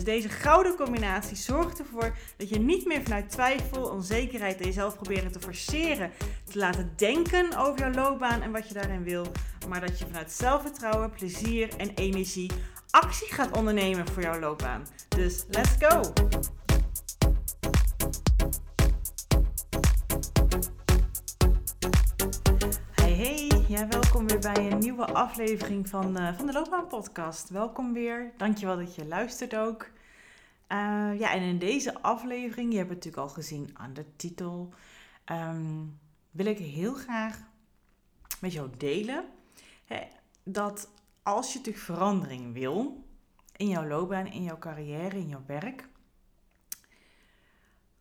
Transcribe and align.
Dus 0.00 0.08
deze 0.08 0.28
gouden 0.28 0.76
combinatie 0.76 1.36
zorgt 1.36 1.78
ervoor 1.78 2.16
dat 2.36 2.48
je 2.48 2.58
niet 2.58 2.86
meer 2.86 3.02
vanuit 3.02 3.30
twijfel, 3.30 3.82
onzekerheid 3.82 4.60
en 4.60 4.66
jezelf 4.66 4.94
proberen 4.94 5.32
te 5.32 5.40
forceren, 5.40 6.10
te 6.44 6.58
laten 6.58 6.92
denken 6.96 7.56
over 7.56 7.78
jouw 7.78 7.92
loopbaan 7.92 8.42
en 8.42 8.52
wat 8.52 8.68
je 8.68 8.74
daarin 8.74 9.02
wil, 9.02 9.26
maar 9.68 9.80
dat 9.80 9.98
je 9.98 10.06
vanuit 10.06 10.32
zelfvertrouwen, 10.32 11.10
plezier 11.10 11.76
en 11.76 11.94
energie 11.94 12.50
actie 12.90 13.32
gaat 13.32 13.56
ondernemen 13.56 14.08
voor 14.08 14.22
jouw 14.22 14.38
loopbaan. 14.38 14.86
Dus 15.08 15.44
let's 15.48 15.74
go! 15.78 16.12
Hey 22.94 23.50
ja, 23.70 23.88
welkom 23.88 24.26
weer 24.26 24.38
bij 24.38 24.70
een 24.70 24.78
nieuwe 24.78 25.04
aflevering 25.04 25.88
van, 25.88 26.20
uh, 26.20 26.36
van 26.36 26.46
de 26.46 26.52
Loopbaan 26.52 26.86
Podcast. 26.86 27.50
Welkom 27.50 27.92
weer, 27.92 28.32
dankjewel 28.36 28.76
dat 28.76 28.94
je 28.94 29.06
luistert 29.06 29.56
ook. 29.56 29.86
Uh, 30.72 31.18
ja, 31.18 31.32
en 31.32 31.42
in 31.42 31.58
deze 31.58 32.02
aflevering, 32.02 32.72
je 32.72 32.78
hebt 32.78 32.90
het 32.90 33.04
natuurlijk 33.04 33.28
al 33.28 33.34
gezien 33.34 33.70
aan 33.72 33.92
de 33.92 34.16
titel, 34.16 34.74
um, 35.26 35.98
wil 36.30 36.46
ik 36.46 36.58
heel 36.58 36.94
graag 36.94 37.38
met 38.40 38.52
jou 38.52 38.70
delen 38.76 39.24
hè, 39.84 40.00
dat 40.44 40.90
als 41.22 41.52
je 41.52 41.58
natuurlijk 41.58 41.84
verandering 41.84 42.52
wil 42.52 43.04
in 43.56 43.68
jouw 43.68 43.86
loopbaan, 43.86 44.26
in 44.26 44.42
jouw 44.42 44.58
carrière, 44.58 45.16
in 45.16 45.28
jouw 45.28 45.44
werk, 45.46 45.88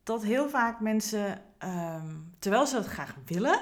dat 0.03 0.23
heel 0.23 0.49
vaak 0.49 0.79
mensen, 0.79 1.41
um, 1.63 2.35
terwijl 2.39 2.67
ze 2.67 2.75
dat 2.75 2.85
graag 2.85 3.15
willen, 3.25 3.59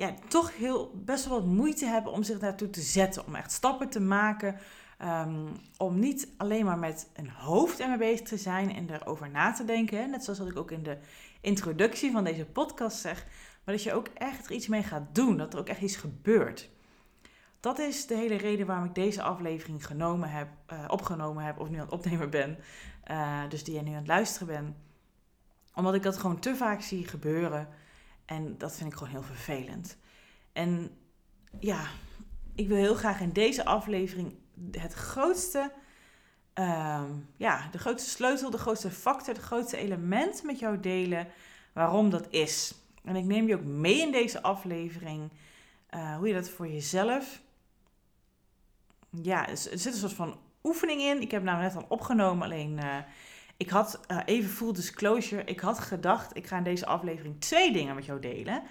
ja, 0.00 0.14
toch 0.28 0.56
heel, 0.56 0.92
best 1.04 1.26
wel 1.26 1.40
wat 1.40 1.48
moeite 1.48 1.86
hebben 1.86 2.12
om 2.12 2.22
zich 2.22 2.38
daartoe 2.38 2.70
te 2.70 2.80
zetten. 2.80 3.26
Om 3.26 3.34
echt 3.34 3.52
stappen 3.52 3.88
te 3.88 4.00
maken. 4.00 4.58
Um, 5.04 5.48
om 5.76 5.98
niet 5.98 6.28
alleen 6.36 6.64
maar 6.64 6.78
met 6.78 7.10
een 7.12 7.30
hoofd 7.30 7.80
ermee 7.80 7.98
bezig 7.98 8.26
te 8.26 8.36
zijn 8.36 8.74
en 8.74 8.90
erover 8.90 9.30
na 9.30 9.52
te 9.52 9.64
denken. 9.64 10.10
Net 10.10 10.24
zoals 10.24 10.38
wat 10.38 10.48
ik 10.48 10.56
ook 10.56 10.70
in 10.70 10.82
de 10.82 10.98
introductie 11.40 12.10
van 12.10 12.24
deze 12.24 12.44
podcast 12.44 12.98
zeg. 12.98 13.26
Maar 13.64 13.74
dat 13.74 13.82
je 13.82 13.92
ook 13.92 14.08
echt 14.14 14.46
er 14.46 14.52
iets 14.52 14.66
mee 14.66 14.82
gaat 14.82 15.14
doen. 15.14 15.36
Dat 15.36 15.52
er 15.52 15.58
ook 15.58 15.68
echt 15.68 15.80
iets 15.80 15.96
gebeurt. 15.96 16.70
Dat 17.60 17.78
is 17.78 18.06
de 18.06 18.14
hele 18.14 18.36
reden 18.36 18.66
waarom 18.66 18.84
ik 18.84 18.94
deze 18.94 19.22
aflevering 19.22 19.86
genomen 19.86 20.30
heb, 20.30 20.48
uh, 20.72 20.84
opgenomen 20.86 21.44
heb. 21.44 21.58
Of 21.58 21.68
nu 21.68 21.76
aan 21.76 21.84
het 21.84 21.92
opnemen 21.92 22.30
ben. 22.30 22.58
Uh, 23.10 23.48
dus 23.48 23.64
die 23.64 23.74
jij 23.74 23.82
nu 23.82 23.90
aan 23.90 23.96
het 23.96 24.06
luisteren 24.06 24.46
bent. 24.46 24.76
Omdat 25.74 25.94
ik 25.94 26.02
dat 26.02 26.16
gewoon 26.16 26.38
te 26.38 26.56
vaak 26.56 26.80
zie 26.80 27.06
gebeuren. 27.06 27.68
En 28.24 28.58
dat 28.58 28.76
vind 28.76 28.92
ik 28.92 28.98
gewoon 28.98 29.12
heel 29.12 29.22
vervelend. 29.22 29.96
En 30.52 30.90
ja, 31.60 31.86
ik 32.54 32.68
wil 32.68 32.76
heel 32.76 32.94
graag 32.94 33.20
in 33.20 33.32
deze 33.32 33.64
aflevering 33.64 34.34
het 34.70 34.92
grootste, 34.92 35.72
uh, 36.54 37.02
ja, 37.36 37.68
de 37.70 37.78
grootste 37.78 38.10
sleutel, 38.10 38.50
de 38.50 38.58
grootste 38.58 38.90
factor, 38.90 39.34
het 39.34 39.42
grootste 39.42 39.76
element 39.76 40.42
met 40.42 40.58
jou 40.58 40.80
delen 40.80 41.26
waarom 41.72 42.10
dat 42.10 42.26
is. 42.30 42.74
En 43.04 43.16
ik 43.16 43.24
neem 43.24 43.46
je 43.46 43.54
ook 43.54 43.64
mee 43.64 44.00
in 44.00 44.12
deze 44.12 44.42
aflevering, 44.42 45.30
uh, 45.90 46.16
hoe 46.16 46.28
je 46.28 46.34
dat 46.34 46.48
voor 46.48 46.68
jezelf, 46.68 47.40
ja, 49.10 49.48
er 49.48 49.56
zit 49.56 49.86
een 49.86 49.92
soort 49.92 50.12
van 50.12 50.38
oefening 50.62 51.00
in. 51.00 51.20
Ik 51.20 51.30
heb 51.30 51.42
nou 51.42 51.60
net 51.60 51.76
al 51.76 51.84
opgenomen, 51.88 52.44
alleen 52.44 52.78
uh, 52.78 52.96
ik 53.56 53.70
had 53.70 54.00
uh, 54.08 54.18
even 54.24 54.50
full 54.50 54.72
disclosure. 54.72 55.44
Ik 55.44 55.60
had 55.60 55.78
gedacht, 55.78 56.36
ik 56.36 56.46
ga 56.46 56.56
in 56.56 56.62
deze 56.62 56.86
aflevering 56.86 57.40
twee 57.40 57.72
dingen 57.72 57.94
met 57.94 58.04
jou 58.04 58.20
delen. 58.20 58.62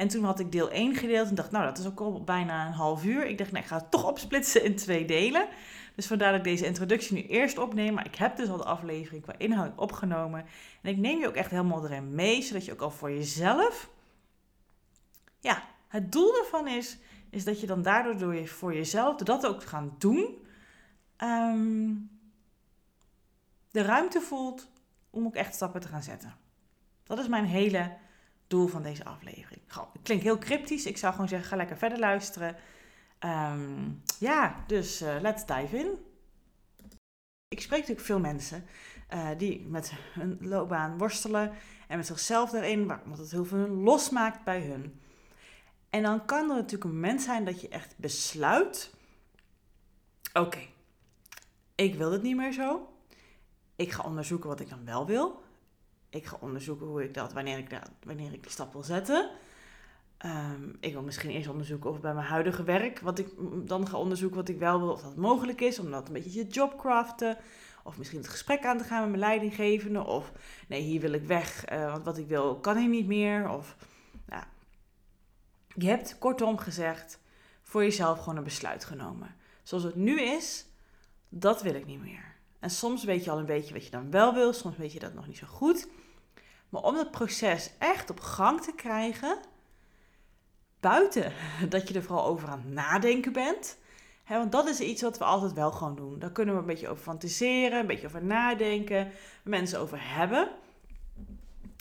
En 0.00 0.08
toen 0.08 0.24
had 0.24 0.40
ik 0.40 0.52
deel 0.52 0.70
1 0.70 0.94
gedeeld 0.94 1.28
en 1.28 1.34
dacht, 1.34 1.50
nou 1.50 1.64
dat 1.64 1.78
is 1.78 1.86
ook 1.86 2.00
al 2.00 2.24
bijna 2.24 2.66
een 2.66 2.72
half 2.72 3.04
uur. 3.04 3.26
Ik 3.26 3.38
dacht, 3.38 3.52
nee, 3.52 3.62
ik 3.62 3.68
ga 3.68 3.76
het 3.76 3.90
toch 3.90 4.04
opsplitsen 4.04 4.64
in 4.64 4.76
twee 4.76 5.04
delen. 5.04 5.48
Dus 5.94 6.06
vandaar 6.06 6.30
dat 6.30 6.38
ik 6.38 6.44
deze 6.44 6.66
introductie 6.66 7.14
nu 7.14 7.22
eerst 7.22 7.58
opneem. 7.58 7.94
Maar 7.94 8.06
ik 8.06 8.14
heb 8.14 8.36
dus 8.36 8.48
al 8.48 8.56
de 8.56 8.64
aflevering 8.64 9.22
qua 9.22 9.34
inhoud 9.38 9.78
opgenomen. 9.78 10.44
En 10.82 10.90
ik 10.90 10.96
neem 10.96 11.18
je 11.18 11.28
ook 11.28 11.34
echt 11.34 11.50
helemaal 11.50 11.84
erin 11.84 12.14
mee, 12.14 12.42
zodat 12.42 12.64
je 12.64 12.72
ook 12.72 12.80
al 12.80 12.90
voor 12.90 13.10
jezelf... 13.10 13.90
Ja, 15.40 15.62
het 15.88 16.12
doel 16.12 16.38
ervan 16.38 16.68
is, 16.68 16.98
is 17.30 17.44
dat 17.44 17.60
je 17.60 17.66
dan 17.66 17.82
daardoor 17.82 18.18
door 18.18 18.34
je, 18.34 18.46
voor 18.46 18.74
jezelf, 18.74 19.16
dat 19.16 19.46
ook 19.46 19.64
gaan 19.64 19.94
doen... 19.98 20.46
Um, 21.18 22.10
de 23.70 23.82
ruimte 23.82 24.20
voelt 24.20 24.68
om 25.10 25.26
ook 25.26 25.34
echt 25.34 25.54
stappen 25.54 25.80
te 25.80 25.88
gaan 25.88 26.02
zetten. 26.02 26.34
Dat 27.04 27.18
is 27.18 27.28
mijn 27.28 27.44
hele 27.44 27.92
doel 28.50 28.66
van 28.66 28.82
deze 28.82 29.04
aflevering. 29.04 29.60
Het 29.66 30.02
klinkt 30.02 30.24
heel 30.24 30.38
cryptisch. 30.38 30.86
Ik 30.86 30.96
zou 30.96 31.12
gewoon 31.12 31.28
zeggen, 31.28 31.48
ga 31.48 31.56
lekker 31.56 31.76
verder 31.76 31.98
luisteren. 31.98 32.56
Um, 33.24 34.02
ja, 34.18 34.64
dus 34.66 35.02
uh, 35.02 35.16
let's 35.20 35.46
dive 35.46 35.78
in. 35.78 35.98
Ik 37.48 37.60
spreek 37.60 37.80
natuurlijk 37.80 38.06
veel 38.06 38.20
mensen 38.20 38.66
uh, 39.14 39.28
die 39.36 39.60
met 39.60 39.92
hun 40.12 40.38
loopbaan 40.40 40.98
worstelen 40.98 41.52
en 41.88 41.96
met 41.96 42.06
zichzelf 42.06 42.50
daarin, 42.50 42.80
omdat 43.04 43.18
het 43.18 43.30
heel 43.30 43.44
veel 43.44 43.68
losmaakt 43.68 44.44
bij 44.44 44.60
hun. 44.60 45.00
En 45.90 46.02
dan 46.02 46.24
kan 46.24 46.50
er 46.50 46.56
natuurlijk 46.56 46.84
een 46.84 46.94
moment 46.94 47.22
zijn 47.22 47.44
dat 47.44 47.60
je 47.60 47.68
echt 47.68 47.94
besluit: 47.96 48.94
oké, 50.32 50.60
ik 51.74 51.94
wil 51.94 52.12
het 52.12 52.22
niet 52.22 52.36
meer 52.36 52.52
zo. 52.52 52.92
Ik 53.76 53.92
ga 53.92 54.02
onderzoeken 54.02 54.48
wat 54.48 54.60
ik 54.60 54.68
dan 54.68 54.84
wel 54.84 55.06
wil. 55.06 55.42
Ik 56.10 56.26
ga 56.26 56.36
onderzoeken 56.40 56.86
hoe 56.86 57.04
ik 57.04 57.14
dat, 57.14 57.32
wanneer 57.32 57.58
ik, 57.58 57.70
dat, 57.70 57.90
wanneer 58.04 58.32
ik 58.32 58.42
die 58.42 58.52
stap 58.52 58.72
wil 58.72 58.82
zetten. 58.82 59.30
Um, 60.26 60.76
ik 60.80 60.92
wil 60.92 61.02
misschien 61.02 61.30
eerst 61.30 61.48
onderzoeken 61.48 61.90
of 61.90 62.00
bij 62.00 62.14
mijn 62.14 62.26
huidige 62.26 62.62
werk, 62.62 63.00
wat 63.00 63.18
ik 63.18 63.28
dan 63.68 63.88
ga 63.88 63.96
onderzoeken 63.96 64.36
wat 64.36 64.48
ik 64.48 64.58
wel 64.58 64.78
wil, 64.78 64.90
of 64.90 65.02
dat 65.02 65.16
mogelijk 65.16 65.60
is, 65.60 65.78
om 65.78 65.90
dat 65.90 66.06
een 66.06 66.12
beetje 66.12 66.38
je 66.38 66.46
job 66.46 66.78
craften. 66.78 67.36
Of 67.84 67.98
misschien 67.98 68.18
het 68.18 68.28
gesprek 68.28 68.64
aan 68.64 68.78
te 68.78 68.84
gaan 68.84 69.00
met 69.00 69.08
mijn 69.08 69.20
leidinggevende. 69.20 70.04
Of 70.04 70.32
nee, 70.68 70.82
hier 70.82 71.00
wil 71.00 71.12
ik 71.12 71.24
weg, 71.24 71.72
uh, 71.72 71.92
want 71.92 72.04
wat 72.04 72.18
ik 72.18 72.26
wil 72.26 72.56
kan 72.56 72.76
hier 72.76 72.88
niet 72.88 73.06
meer. 73.06 73.48
Of, 73.48 73.76
nou, 74.26 74.44
je 75.74 75.86
hebt 75.86 76.18
kortom 76.18 76.58
gezegd 76.58 77.18
voor 77.62 77.82
jezelf 77.82 78.18
gewoon 78.18 78.36
een 78.36 78.44
besluit 78.44 78.84
genomen. 78.84 79.34
Zoals 79.62 79.84
het 79.84 79.94
nu 79.94 80.20
is, 80.20 80.66
dat 81.28 81.62
wil 81.62 81.74
ik 81.74 81.86
niet 81.86 82.02
meer. 82.02 82.34
En 82.58 82.70
soms 82.70 83.04
weet 83.04 83.24
je 83.24 83.30
al 83.30 83.38
een 83.38 83.46
beetje 83.46 83.74
wat 83.74 83.84
je 83.84 83.90
dan 83.90 84.10
wel 84.10 84.34
wil, 84.34 84.52
soms 84.52 84.76
weet 84.76 84.92
je 84.92 84.98
dat 84.98 85.14
nog 85.14 85.26
niet 85.26 85.38
zo 85.38 85.46
goed. 85.46 85.88
Maar 86.70 86.82
om 86.82 86.94
dat 86.94 87.10
proces 87.10 87.70
echt 87.78 88.10
op 88.10 88.20
gang 88.20 88.62
te 88.62 88.72
krijgen, 88.74 89.38
buiten 90.80 91.32
dat 91.68 91.88
je 91.88 91.94
er 91.94 92.02
vooral 92.02 92.26
over 92.26 92.48
aan 92.48 92.60
het 92.60 92.72
nadenken 92.72 93.32
bent. 93.32 93.78
Want 94.28 94.52
dat 94.52 94.68
is 94.68 94.80
iets 94.80 95.02
wat 95.02 95.18
we 95.18 95.24
altijd 95.24 95.52
wel 95.52 95.72
gewoon 95.72 95.96
doen. 95.96 96.18
Daar 96.18 96.32
kunnen 96.32 96.54
we 96.54 96.60
een 96.60 96.66
beetje 96.66 96.88
over 96.88 97.02
fantaseren, 97.02 97.78
een 97.78 97.86
beetje 97.86 98.06
over 98.06 98.24
nadenken, 98.24 99.10
mensen 99.42 99.78
over 99.78 99.98
hebben. 100.14 100.48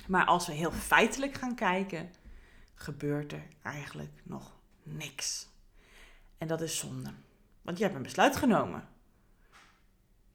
Maar 0.07 0.25
als 0.25 0.47
we 0.47 0.53
heel 0.53 0.71
feitelijk 0.71 1.33
gaan 1.33 1.55
kijken, 1.55 2.09
gebeurt 2.75 3.31
er 3.31 3.43
eigenlijk 3.61 4.11
nog 4.23 4.51
niks. 4.83 5.47
En 6.37 6.47
dat 6.47 6.61
is 6.61 6.77
zonde. 6.77 7.11
Want 7.61 7.77
je 7.77 7.83
hebt 7.83 7.95
een 7.95 8.01
besluit 8.01 8.35
genomen. 8.35 8.87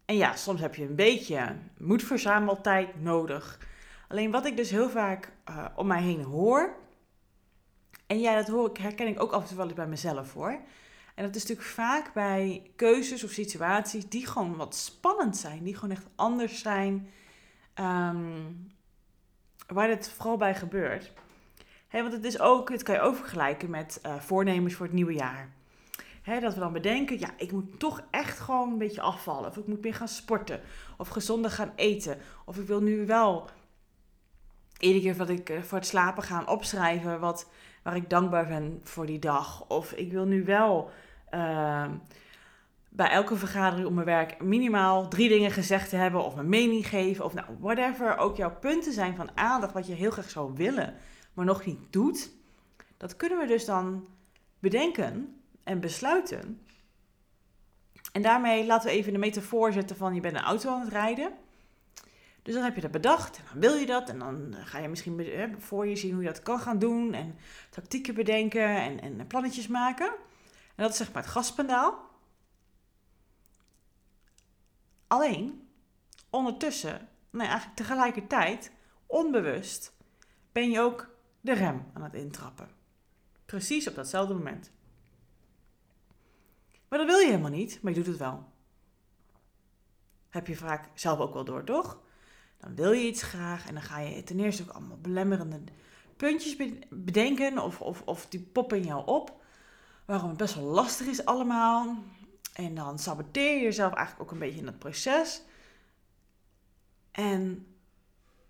En 0.05 0.17
ja, 0.17 0.37
soms 0.37 0.61
heb 0.61 0.75
je 0.75 0.85
een 0.85 0.95
beetje 0.95 1.57
moedverzameltijd 1.79 3.03
nodig. 3.03 3.59
Alleen 4.09 4.31
wat 4.31 4.47
ik 4.47 4.57
dus 4.57 4.71
heel 4.71 4.91
vaak 4.91 5.33
uh, 5.51 5.67
om 5.77 5.87
mij 5.87 6.03
heen 6.03 6.23
hoor. 6.23 6.75
En 8.07 8.21
ja, 8.21 8.35
dat 8.35 8.49
hoor 8.49 8.71
ik, 8.71 8.77
herken 8.77 9.07
ik 9.07 9.23
ook 9.23 9.33
af 9.33 9.43
en 9.43 9.49
toe 9.49 9.57
wel 9.57 9.67
eens 9.67 9.75
bij 9.75 9.87
mezelf 9.87 10.33
hoor. 10.33 10.61
En 11.15 11.25
dat 11.25 11.35
is 11.35 11.43
natuurlijk 11.43 11.69
vaak 11.69 12.13
bij 12.13 12.71
keuzes 12.77 13.25
of 13.25 13.31
situaties 13.31 14.09
die 14.09 14.27
gewoon 14.27 14.57
wat 14.57 14.75
spannend 14.75 15.37
zijn. 15.37 15.63
Die 15.63 15.75
gewoon 15.75 15.97
echt 15.97 16.07
anders 16.15 16.61
zijn. 16.61 17.11
Um, 17.75 18.73
waar 19.67 19.89
het 19.89 20.11
vooral 20.11 20.37
bij 20.37 20.55
gebeurt. 20.55 21.13
Want 21.91 22.13
het 22.13 22.25
is 22.25 22.41
ook, 22.41 22.71
het 22.71 22.83
kan 22.83 22.95
je 22.95 23.01
ook 23.01 23.17
vergelijken 23.17 23.71
met 23.71 24.01
uh, 24.07 24.21
voornemens 24.21 24.75
voor 24.75 24.87
het 24.87 24.95
nieuwe 24.95 25.15
jaar. 25.15 25.53
Dat 26.41 26.55
we 26.55 26.61
dan 26.61 26.73
bedenken, 26.73 27.19
ja, 27.19 27.31
ik 27.37 27.53
moet 27.53 27.79
toch 27.79 28.03
echt 28.11 28.41
gewoon 28.41 28.73
een 28.73 28.79
beetje 28.79 29.01
afvallen. 29.01 29.51
Of 29.51 29.57
ik 29.57 29.67
moet 29.67 29.83
meer 29.83 29.95
gaan 29.95 30.09
sporten. 30.09 30.61
Of 30.97 31.09
gezonder 31.09 31.51
gaan 31.51 31.73
eten. 31.77 32.19
Of 32.45 32.57
ik 32.59 32.67
wil 32.67 32.81
nu 32.81 33.07
wel 33.07 33.51
iedere 34.85 35.05
keer 35.05 35.17
dat 35.17 35.29
ik 35.29 35.59
voor 35.63 35.79
het 35.79 35.87
slapen 35.87 36.23
gaan 36.23 36.49
opschrijven 36.49 37.21
wat, 37.21 37.51
waar 37.83 37.97
ik 37.97 38.11
dankbaar 38.11 38.47
ben 38.47 38.81
voor 38.83 39.07
die 39.07 39.19
dag. 39.19 39.65
Of 39.69 39.93
ik 39.93 40.13
wil 40.13 40.25
nu 40.25 40.45
wel 40.45 40.91
uh, 41.35 41.87
bij 42.89 43.11
elke 43.11 43.37
vergadering 43.37 43.87
op 43.87 43.93
mijn 43.93 44.07
werk 44.07 44.43
minimaal 44.43 45.09
drie 45.09 45.29
dingen 45.29 45.51
gezegd 45.51 45.89
te 45.89 45.97
hebben. 45.97 46.25
Of 46.25 46.35
mijn 46.35 46.49
mening 46.49 46.89
geven. 46.89 47.25
Of 47.25 47.35
nou, 47.35 47.47
whatever 47.59 48.17
ook 48.17 48.37
jouw 48.37 48.57
punten 48.61 48.93
zijn 48.93 49.17
van 49.17 49.31
aandacht 49.35 49.73
wat 49.73 49.87
je 49.87 49.95
heel 49.95 50.11
graag 50.11 50.31
zou 50.31 50.53
willen, 50.55 50.95
maar 51.33 51.45
nog 51.45 51.65
niet 51.65 51.81
doet. 51.91 52.31
Dat 52.97 53.17
kunnen 53.17 53.39
we 53.39 53.47
dus 53.47 53.65
dan 53.65 54.07
bedenken 54.59 55.41
en 55.65 55.81
besluiten. 55.81 56.61
En 58.13 58.23
daarmee 58.23 58.67
laten 58.67 58.89
we 58.89 58.97
even 58.97 59.13
de 59.13 59.19
metafoor 59.19 59.73
zetten 59.73 59.97
van 59.97 60.15
je 60.15 60.21
bent 60.21 60.35
een 60.37 60.43
auto 60.43 60.71
aan 60.71 60.81
het 60.81 60.93
rijden. 60.93 61.33
Dus 62.45 62.55
dan 62.55 62.63
heb 62.63 62.75
je 62.75 62.81
dat 62.81 62.91
bedacht 62.91 63.39
en 63.39 63.45
dan 63.53 63.61
wil 63.61 63.75
je 63.75 63.87
dat. 63.87 64.09
En 64.09 64.19
dan 64.19 64.55
ga 64.55 64.79
je 64.79 64.89
misschien 64.89 65.57
voor 65.59 65.87
je 65.87 65.97
zien 65.97 66.13
hoe 66.13 66.23
je 66.23 66.29
dat 66.29 66.43
kan 66.43 66.59
gaan 66.61 66.79
doen. 66.79 67.15
En 67.15 67.39
tactieken 67.71 68.15
bedenken 68.15 68.77
en, 68.77 69.01
en 69.01 69.27
plannetjes 69.27 69.67
maken. 69.67 70.07
En 70.75 70.83
dat 70.83 70.91
is 70.91 70.97
zeg 70.97 71.13
maar 71.13 71.23
het 71.23 71.31
gaspedaal. 71.31 72.11
Alleen, 75.07 75.69
ondertussen, 76.31 77.09
nee, 77.31 77.47
eigenlijk 77.47 77.77
tegelijkertijd, 77.77 78.73
onbewust, 79.07 79.93
ben 80.53 80.71
je 80.71 80.81
ook 80.81 81.11
de 81.41 81.53
rem 81.53 81.91
aan 81.93 82.03
het 82.03 82.15
intrappen. 82.15 82.69
Precies 83.45 83.89
op 83.89 83.95
datzelfde 83.95 84.35
moment. 84.35 84.73
Maar 86.89 86.99
dat 86.99 87.09
wil 87.09 87.19
je 87.19 87.27
helemaal 87.27 87.51
niet, 87.51 87.83
maar 87.83 87.93
je 87.93 87.99
doet 87.99 88.07
het 88.07 88.17
wel. 88.17 88.53
Heb 90.29 90.47
je 90.47 90.57
vaak 90.57 90.89
zelf 90.95 91.19
ook 91.19 91.35
wel 91.35 91.45
door, 91.45 91.65
toch? 91.65 92.03
Dan 92.59 92.75
wil 92.75 92.93
je 92.93 93.07
iets 93.07 93.23
graag 93.23 93.67
en 93.67 93.75
dan 93.75 93.83
ga 93.83 93.99
je 93.99 94.23
ten 94.23 94.41
eerste 94.41 94.63
ook 94.63 94.69
allemaal 94.69 94.99
belemmerende 94.99 95.61
puntjes 96.17 96.57
bedenken 96.91 97.59
of, 97.59 97.81
of, 97.81 98.03
of 98.05 98.27
die 98.27 98.41
poppen 98.41 98.77
in 98.77 98.85
jou 98.87 99.07
op. 99.07 99.43
Waarom 100.05 100.29
het 100.29 100.39
best 100.39 100.55
wel 100.55 100.65
lastig 100.65 101.07
is 101.07 101.25
allemaal. 101.25 101.97
En 102.53 102.75
dan 102.75 102.99
saboteer 102.99 103.57
je 103.57 103.63
jezelf 103.63 103.93
eigenlijk 103.93 104.27
ook 104.27 104.33
een 104.33 104.47
beetje 104.47 104.61
in 104.61 104.67
het 104.67 104.79
proces. 104.79 105.43
En 107.11 107.67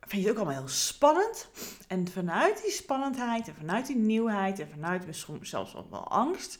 vind 0.01 0.23
je 0.23 0.29
het 0.29 0.31
ook 0.31 0.45
allemaal 0.45 0.63
heel 0.63 0.75
spannend. 0.75 1.49
En 1.89 2.09
vanuit 2.09 2.63
die 2.63 2.73
spannendheid 2.73 3.49
en 3.49 3.55
vanuit 3.55 3.87
die 3.87 3.97
nieuwheid 3.97 4.59
en 4.59 4.71
vanuit 4.71 5.07
misschien 5.07 5.47
zelfs 5.47 5.73
wel 5.73 6.09
angst, 6.09 6.59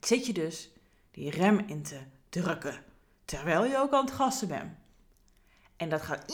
zit 0.00 0.26
je 0.26 0.32
dus 0.32 0.70
die 1.10 1.30
rem 1.30 1.58
in 1.58 1.82
te 1.82 2.00
drukken. 2.28 2.84
Terwijl 3.24 3.64
je 3.64 3.78
ook 3.78 3.92
aan 3.92 4.04
het 4.04 4.14
gassen 4.14 4.48
bent. 4.48 4.72
En 5.78 5.88
dat 5.88 6.02
gaat. 6.02 6.24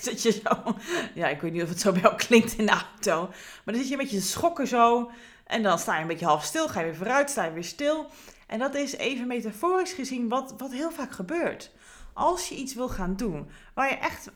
Zit 0.00 0.22
je 0.22 0.32
zo. 0.32 0.76
Ja, 1.14 1.28
ik 1.28 1.40
weet 1.40 1.52
niet 1.52 1.62
of 1.62 1.68
het 1.68 1.80
zo 1.80 1.92
bij 1.92 2.00
jou 2.00 2.16
klinkt 2.16 2.58
in 2.58 2.66
de 2.66 2.72
auto. 2.72 3.26
Maar 3.26 3.74
dan 3.74 3.74
zit 3.74 3.86
je 3.86 3.92
een 3.92 4.00
beetje 4.00 4.18
te 4.18 4.26
schokken 4.26 4.66
zo. 4.66 5.10
En 5.46 5.62
dan 5.62 5.78
sta 5.78 5.94
je 5.94 6.00
een 6.00 6.06
beetje 6.06 6.26
half 6.26 6.44
stil. 6.44 6.68
Ga 6.68 6.80
je 6.80 6.86
weer 6.86 6.96
vooruit, 6.96 7.30
sta 7.30 7.44
je 7.44 7.52
weer 7.52 7.64
stil. 7.64 8.06
En 8.46 8.58
dat 8.58 8.74
is 8.74 8.92
even 8.92 9.26
metaforisch 9.26 9.92
gezien 9.92 10.28
wat, 10.28 10.54
wat 10.58 10.72
heel 10.72 10.90
vaak 10.90 11.12
gebeurt. 11.12 11.70
Als 12.12 12.48
je 12.48 12.54
iets 12.54 12.74
wil 12.74 12.88
gaan 12.88 13.16
doen 13.16 13.50
waar 13.74 13.88
je 13.88 13.96
echt 13.96 14.30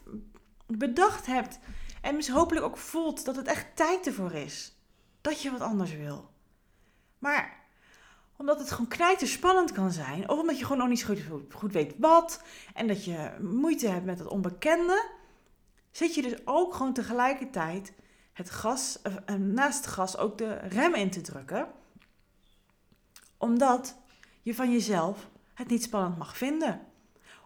bedacht 0.67 1.27
hebt. 1.27 1.59
En 2.01 2.31
hopelijk 2.31 2.65
ook 2.65 2.77
voelt 2.77 3.25
dat 3.25 3.37
het 3.37 3.47
echt 3.47 3.67
tijd 3.75 4.07
ervoor 4.07 4.33
is. 4.33 4.77
Dat 5.21 5.43
je 5.43 5.51
wat 5.51 5.61
anders 5.61 5.93
wil. 5.93 6.31
Maar 7.19 7.66
omdat 8.37 8.59
het 8.59 8.71
gewoon 8.71 8.89
knijter 8.89 9.29
spannend 9.29 9.73
kan 9.73 9.93
zijn. 9.93 10.29
Of 10.29 10.39
omdat 10.39 10.59
je 10.59 10.63
gewoon 10.65 10.79
nog 10.79 10.89
niet 10.89 11.07
goed, 11.53 11.73
weet 11.73 11.95
wat. 11.99 12.43
En 12.75 12.87
dat 12.87 13.05
je 13.05 13.31
moeite 13.41 13.89
hebt 13.89 14.05
met 14.05 14.19
het 14.19 14.29
onbekende. 14.29 15.05
Zit 15.91 16.15
je 16.15 16.23
dus 16.23 16.37
ook 16.45 16.75
gewoon 16.75 16.93
tegelijkertijd 16.93 17.93
het 18.33 18.51
gas, 18.51 18.99
uh, 19.03 19.35
naast 19.37 19.85
het 19.85 19.95
gas 19.95 20.17
ook 20.17 20.39
de 20.39 20.55
rem 20.55 20.95
in 20.95 21.11
te 21.11 21.21
drukken. 21.21 21.69
Omdat 23.39 23.97
je 24.43 24.55
van 24.55 24.73
jezelf 24.73 25.29
het 25.55 25.69
niet 25.69 25.83
spannend 25.83 26.19
mag 26.19 26.37
vinden. 26.37 26.81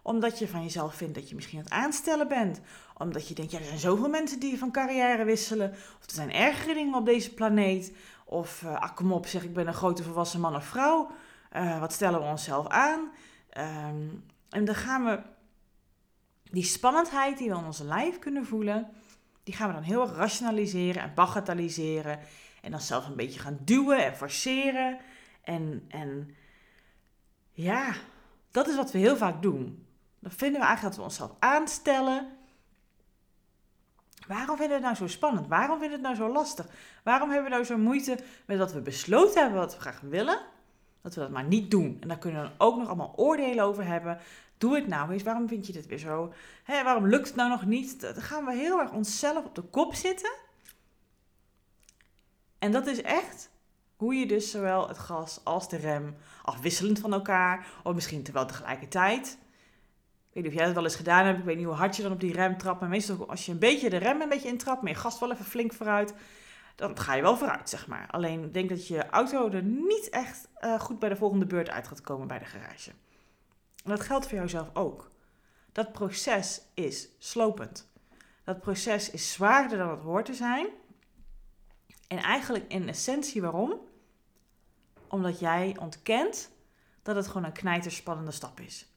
Omdat 0.02 0.38
je 0.38 0.48
van 0.48 0.62
jezelf 0.62 0.94
vindt 0.94 1.14
dat 1.14 1.28
je 1.28 1.34
misschien 1.34 1.58
aan 1.58 1.64
het 1.64 1.72
aanstellen 1.72 2.28
bent. 2.28 2.60
Omdat 2.96 3.28
je 3.28 3.34
denkt, 3.34 3.52
ja, 3.52 3.58
er 3.58 3.64
zijn 3.64 3.78
zoveel 3.78 4.08
mensen 4.08 4.40
die 4.40 4.58
van 4.58 4.70
carrière 4.70 5.24
wisselen. 5.24 5.70
Of 5.70 6.06
er 6.06 6.14
zijn 6.14 6.32
ergere 6.32 6.74
dingen 6.74 6.94
op 6.94 7.06
deze 7.06 7.34
planeet. 7.34 7.92
Of, 8.30 8.62
uh, 8.62 8.80
ah, 8.80 8.94
kom 8.94 9.12
op, 9.12 9.26
zeg 9.26 9.44
ik 9.44 9.52
ben 9.52 9.66
een 9.66 9.74
grote 9.74 10.02
volwassen 10.02 10.40
man 10.40 10.56
of 10.56 10.64
vrouw. 10.64 11.10
Uh, 11.56 11.80
wat 11.80 11.92
stellen 11.92 12.20
we 12.20 12.26
onszelf 12.26 12.68
aan? 12.68 13.00
Um, 13.58 14.24
en 14.48 14.64
dan 14.64 14.74
gaan 14.74 15.04
we 15.04 15.20
die 16.50 16.64
spannendheid 16.64 17.38
die 17.38 17.50
we 17.50 17.56
in 17.56 17.64
onze 17.64 17.84
lijf 17.84 18.18
kunnen 18.18 18.46
voelen, 18.46 18.88
die 19.42 19.54
gaan 19.54 19.68
we 19.68 19.74
dan 19.74 19.82
heel 19.82 20.00
erg 20.00 20.16
rationaliseren 20.16 21.02
en 21.02 21.14
bagatelliseren. 21.14 22.18
En 22.62 22.70
dan 22.70 22.80
zelf 22.80 23.06
een 23.06 23.16
beetje 23.16 23.40
gaan 23.40 23.58
duwen 23.64 24.04
en 24.04 24.16
forceren. 24.16 24.98
En, 25.42 25.84
en 25.88 26.34
ja, 27.52 27.94
dat 28.50 28.68
is 28.68 28.76
wat 28.76 28.90
we 28.90 28.98
heel 28.98 29.16
vaak 29.16 29.42
doen. 29.42 29.86
Dan 30.18 30.32
vinden 30.32 30.60
we 30.60 30.66
eigenlijk 30.66 30.96
dat 30.96 30.96
we 30.96 31.10
onszelf 31.10 31.32
aanstellen 31.38 32.28
Waarom 34.30 34.56
vinden 34.56 34.68
we 34.68 34.72
het 34.74 34.82
nou 34.82 34.94
zo 34.94 35.06
spannend? 35.06 35.46
Waarom 35.48 35.78
vinden 35.78 36.00
we 36.00 36.06
het 36.06 36.16
nou 36.16 36.28
zo 36.28 36.34
lastig? 36.38 36.66
Waarom 37.04 37.30
hebben 37.30 37.50
we 37.50 37.56
nou 37.56 37.64
zo 37.64 37.78
moeite 37.78 38.18
met 38.46 38.58
dat 38.58 38.72
we 38.72 38.80
besloten 38.80 39.40
hebben 39.40 39.58
wat 39.58 39.74
we 39.74 39.80
graag 39.80 40.00
willen? 40.00 40.40
Dat 41.02 41.14
we 41.14 41.20
dat 41.20 41.30
maar 41.30 41.44
niet 41.44 41.70
doen. 41.70 41.96
En 42.00 42.08
daar 42.08 42.18
kunnen 42.18 42.42
we 42.42 42.48
dan 42.48 42.66
ook 42.66 42.78
nog 42.78 42.86
allemaal 42.86 43.12
oordelen 43.16 43.64
over 43.64 43.86
hebben. 43.86 44.18
Doe 44.58 44.74
het 44.74 44.86
nou 44.86 45.12
eens. 45.12 45.22
Waarom 45.22 45.48
vind 45.48 45.66
je 45.66 45.72
dit 45.72 45.86
weer 45.86 45.98
zo? 45.98 46.32
Waarom 46.66 47.06
lukt 47.06 47.26
het 47.26 47.36
nou 47.36 47.48
nog 47.48 47.66
niet? 47.66 48.00
Dan 48.00 48.14
gaan 48.14 48.44
we 48.44 48.54
heel 48.54 48.80
erg 48.80 48.92
onszelf 48.92 49.44
op 49.44 49.54
de 49.54 49.62
kop 49.62 49.94
zitten. 49.94 50.32
En 52.58 52.72
dat 52.72 52.86
is 52.86 53.02
echt 53.02 53.50
hoe 53.96 54.14
je 54.14 54.26
dus 54.26 54.50
zowel 54.50 54.88
het 54.88 54.98
gas 54.98 55.40
als 55.44 55.68
de 55.68 55.76
rem 55.76 56.16
afwisselend 56.42 56.98
van 56.98 57.12
elkaar, 57.12 57.66
of 57.82 57.94
misschien 57.94 58.22
terwijl 58.22 58.46
tegelijkertijd, 58.46 59.38
ik 60.30 60.36
weet 60.36 60.44
niet 60.44 60.52
of 60.52 60.58
jij 60.58 60.66
dat 60.66 60.74
wel 60.74 60.84
eens 60.84 60.96
gedaan 60.96 61.24
hebt. 61.24 61.38
Ik 61.38 61.44
weet 61.44 61.56
niet 61.56 61.66
hoe 61.66 61.74
hard 61.74 61.96
je 61.96 62.02
dan 62.02 62.12
op 62.12 62.20
die 62.20 62.32
rem 62.32 62.58
trapt. 62.58 62.80
Maar 62.80 62.88
meestal 62.88 63.28
als 63.28 63.46
je 63.46 63.52
een 63.52 63.58
beetje 63.58 63.90
de 63.90 63.96
rem 63.96 64.20
een 64.20 64.28
beetje 64.28 64.48
intrapt, 64.48 64.82
maar 64.82 64.90
je 64.90 64.96
gas 64.96 65.18
wel 65.18 65.32
even 65.32 65.44
flink 65.44 65.72
vooruit, 65.72 66.14
dan 66.74 66.98
ga 66.98 67.14
je 67.14 67.22
wel 67.22 67.36
vooruit, 67.36 67.68
zeg 67.68 67.86
maar. 67.86 68.08
Alleen 68.10 68.52
denk 68.52 68.68
dat 68.68 68.86
je 68.86 69.08
auto 69.08 69.50
er 69.50 69.62
niet 69.62 70.08
echt 70.10 70.48
uh, 70.60 70.80
goed 70.80 70.98
bij 70.98 71.08
de 71.08 71.16
volgende 71.16 71.46
beurt 71.46 71.70
uit 71.70 71.88
gaat 71.88 72.00
komen 72.00 72.26
bij 72.26 72.38
de 72.38 72.44
garage. 72.44 72.90
En 73.84 73.90
dat 73.90 74.00
geldt 74.00 74.26
voor 74.26 74.38
jouzelf 74.38 74.70
ook. 74.72 75.10
Dat 75.72 75.92
proces 75.92 76.62
is 76.74 77.08
slopend. 77.18 77.92
Dat 78.44 78.60
proces 78.60 79.10
is 79.10 79.32
zwaarder 79.32 79.78
dan 79.78 79.90
het 79.90 80.00
hoort 80.00 80.24
te 80.24 80.34
zijn. 80.34 80.66
En 82.08 82.18
eigenlijk 82.18 82.64
in 82.68 82.88
essentie 82.88 83.40
waarom? 83.40 83.80
Omdat 85.08 85.38
jij 85.38 85.76
ontkent 85.80 86.50
dat 87.02 87.16
het 87.16 87.26
gewoon 87.26 87.44
een 87.44 87.52
knijterspannende 87.52 88.30
stap 88.30 88.60
is. 88.60 88.89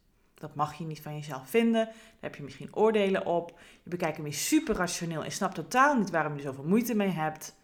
Dat 0.44 0.56
mag 0.56 0.74
je 0.74 0.86
niet 0.86 1.02
van 1.02 1.16
jezelf 1.16 1.50
vinden. 1.50 1.86
Daar 1.86 1.96
heb 2.20 2.36
je 2.36 2.44
misschien 2.44 2.76
oordelen 2.76 3.26
op. 3.26 3.60
Je 3.84 3.90
bekijkt 3.90 4.16
hem 4.16 4.24
weer 4.26 4.34
super 4.34 4.76
rationeel 4.76 5.24
en 5.24 5.32
snapt 5.32 5.56
totaal 5.56 5.98
niet 5.98 6.10
waarom 6.10 6.36
je 6.36 6.42
zoveel 6.42 6.64
moeite 6.64 6.96
mee 6.96 7.10
hebt. 7.10 7.56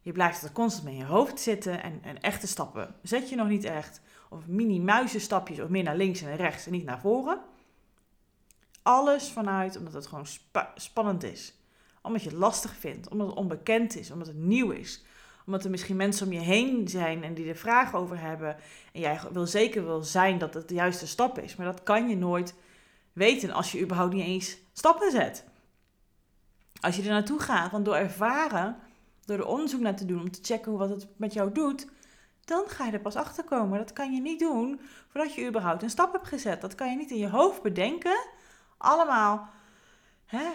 Je 0.00 0.12
blijft 0.12 0.42
er 0.42 0.52
constant 0.52 0.84
mee 0.84 0.94
in 0.94 1.00
je 1.00 1.06
hoofd 1.06 1.40
zitten 1.40 1.82
en, 1.82 1.98
en 2.02 2.20
echte 2.20 2.46
stappen 2.46 2.94
zet 3.02 3.28
je 3.28 3.36
nog 3.36 3.48
niet 3.48 3.64
echt. 3.64 4.00
Of 4.30 4.46
mini-muizenstapjes 4.46 5.60
of 5.60 5.68
meer 5.68 5.82
naar 5.82 5.96
links 5.96 6.20
en 6.20 6.28
naar 6.28 6.36
rechts 6.36 6.66
en 6.66 6.72
niet 6.72 6.84
naar 6.84 7.00
voren. 7.00 7.40
Alles 8.82 9.30
vanuit 9.30 9.76
omdat 9.76 9.92
het 9.92 10.06
gewoon 10.06 10.26
spannend 10.74 11.22
is. 11.22 11.54
Omdat 12.02 12.22
je 12.22 12.28
het 12.28 12.38
lastig 12.38 12.76
vindt, 12.76 13.08
omdat 13.08 13.26
het 13.26 13.36
onbekend 13.36 13.96
is, 13.96 14.10
omdat 14.10 14.28
het 14.28 14.36
nieuw 14.36 14.70
is 14.70 15.04
omdat 15.46 15.64
er 15.64 15.70
misschien 15.70 15.96
mensen 15.96 16.26
om 16.26 16.32
je 16.32 16.40
heen 16.40 16.88
zijn 16.88 17.24
en 17.24 17.34
die 17.34 17.48
er 17.48 17.56
vragen 17.56 17.98
over 17.98 18.20
hebben. 18.20 18.56
En 18.92 19.00
jij 19.00 19.20
wil 19.32 19.46
zeker 19.46 19.84
wil 19.84 20.02
zijn 20.02 20.38
dat 20.38 20.54
het 20.54 20.68
de 20.68 20.74
juiste 20.74 21.06
stap 21.06 21.38
is. 21.38 21.56
Maar 21.56 21.66
dat 21.66 21.82
kan 21.82 22.08
je 22.08 22.16
nooit 22.16 22.54
weten 23.12 23.50
als 23.50 23.72
je 23.72 23.80
überhaupt 23.80 24.14
niet 24.14 24.26
eens 24.26 24.56
stappen 24.72 25.10
zet. 25.10 25.44
Als 26.80 26.96
je 26.96 27.02
er 27.02 27.08
naartoe 27.08 27.40
gaat, 27.40 27.70
want 27.70 27.84
door 27.84 27.96
ervaren, 27.96 28.76
door 29.24 29.38
er 29.38 29.46
onderzoek 29.46 29.80
naar 29.80 29.96
te 29.96 30.06
doen, 30.06 30.20
om 30.20 30.30
te 30.30 30.42
checken 30.42 30.76
wat 30.76 30.88
het 30.88 31.06
met 31.16 31.32
jou 31.32 31.52
doet, 31.52 31.86
dan 32.44 32.64
ga 32.66 32.84
je 32.84 32.92
er 32.92 33.00
pas 33.00 33.16
achter 33.16 33.44
komen. 33.44 33.78
Dat 33.78 33.92
kan 33.92 34.14
je 34.14 34.20
niet 34.20 34.38
doen 34.38 34.80
voordat 35.08 35.34
je 35.34 35.46
überhaupt 35.46 35.82
een 35.82 35.90
stap 35.90 36.12
hebt 36.12 36.28
gezet. 36.28 36.60
Dat 36.60 36.74
kan 36.74 36.90
je 36.90 36.96
niet 36.96 37.10
in 37.10 37.18
je 37.18 37.28
hoofd 37.28 37.62
bedenken. 37.62 38.26
Allemaal 38.76 39.48
hè, 40.26 40.50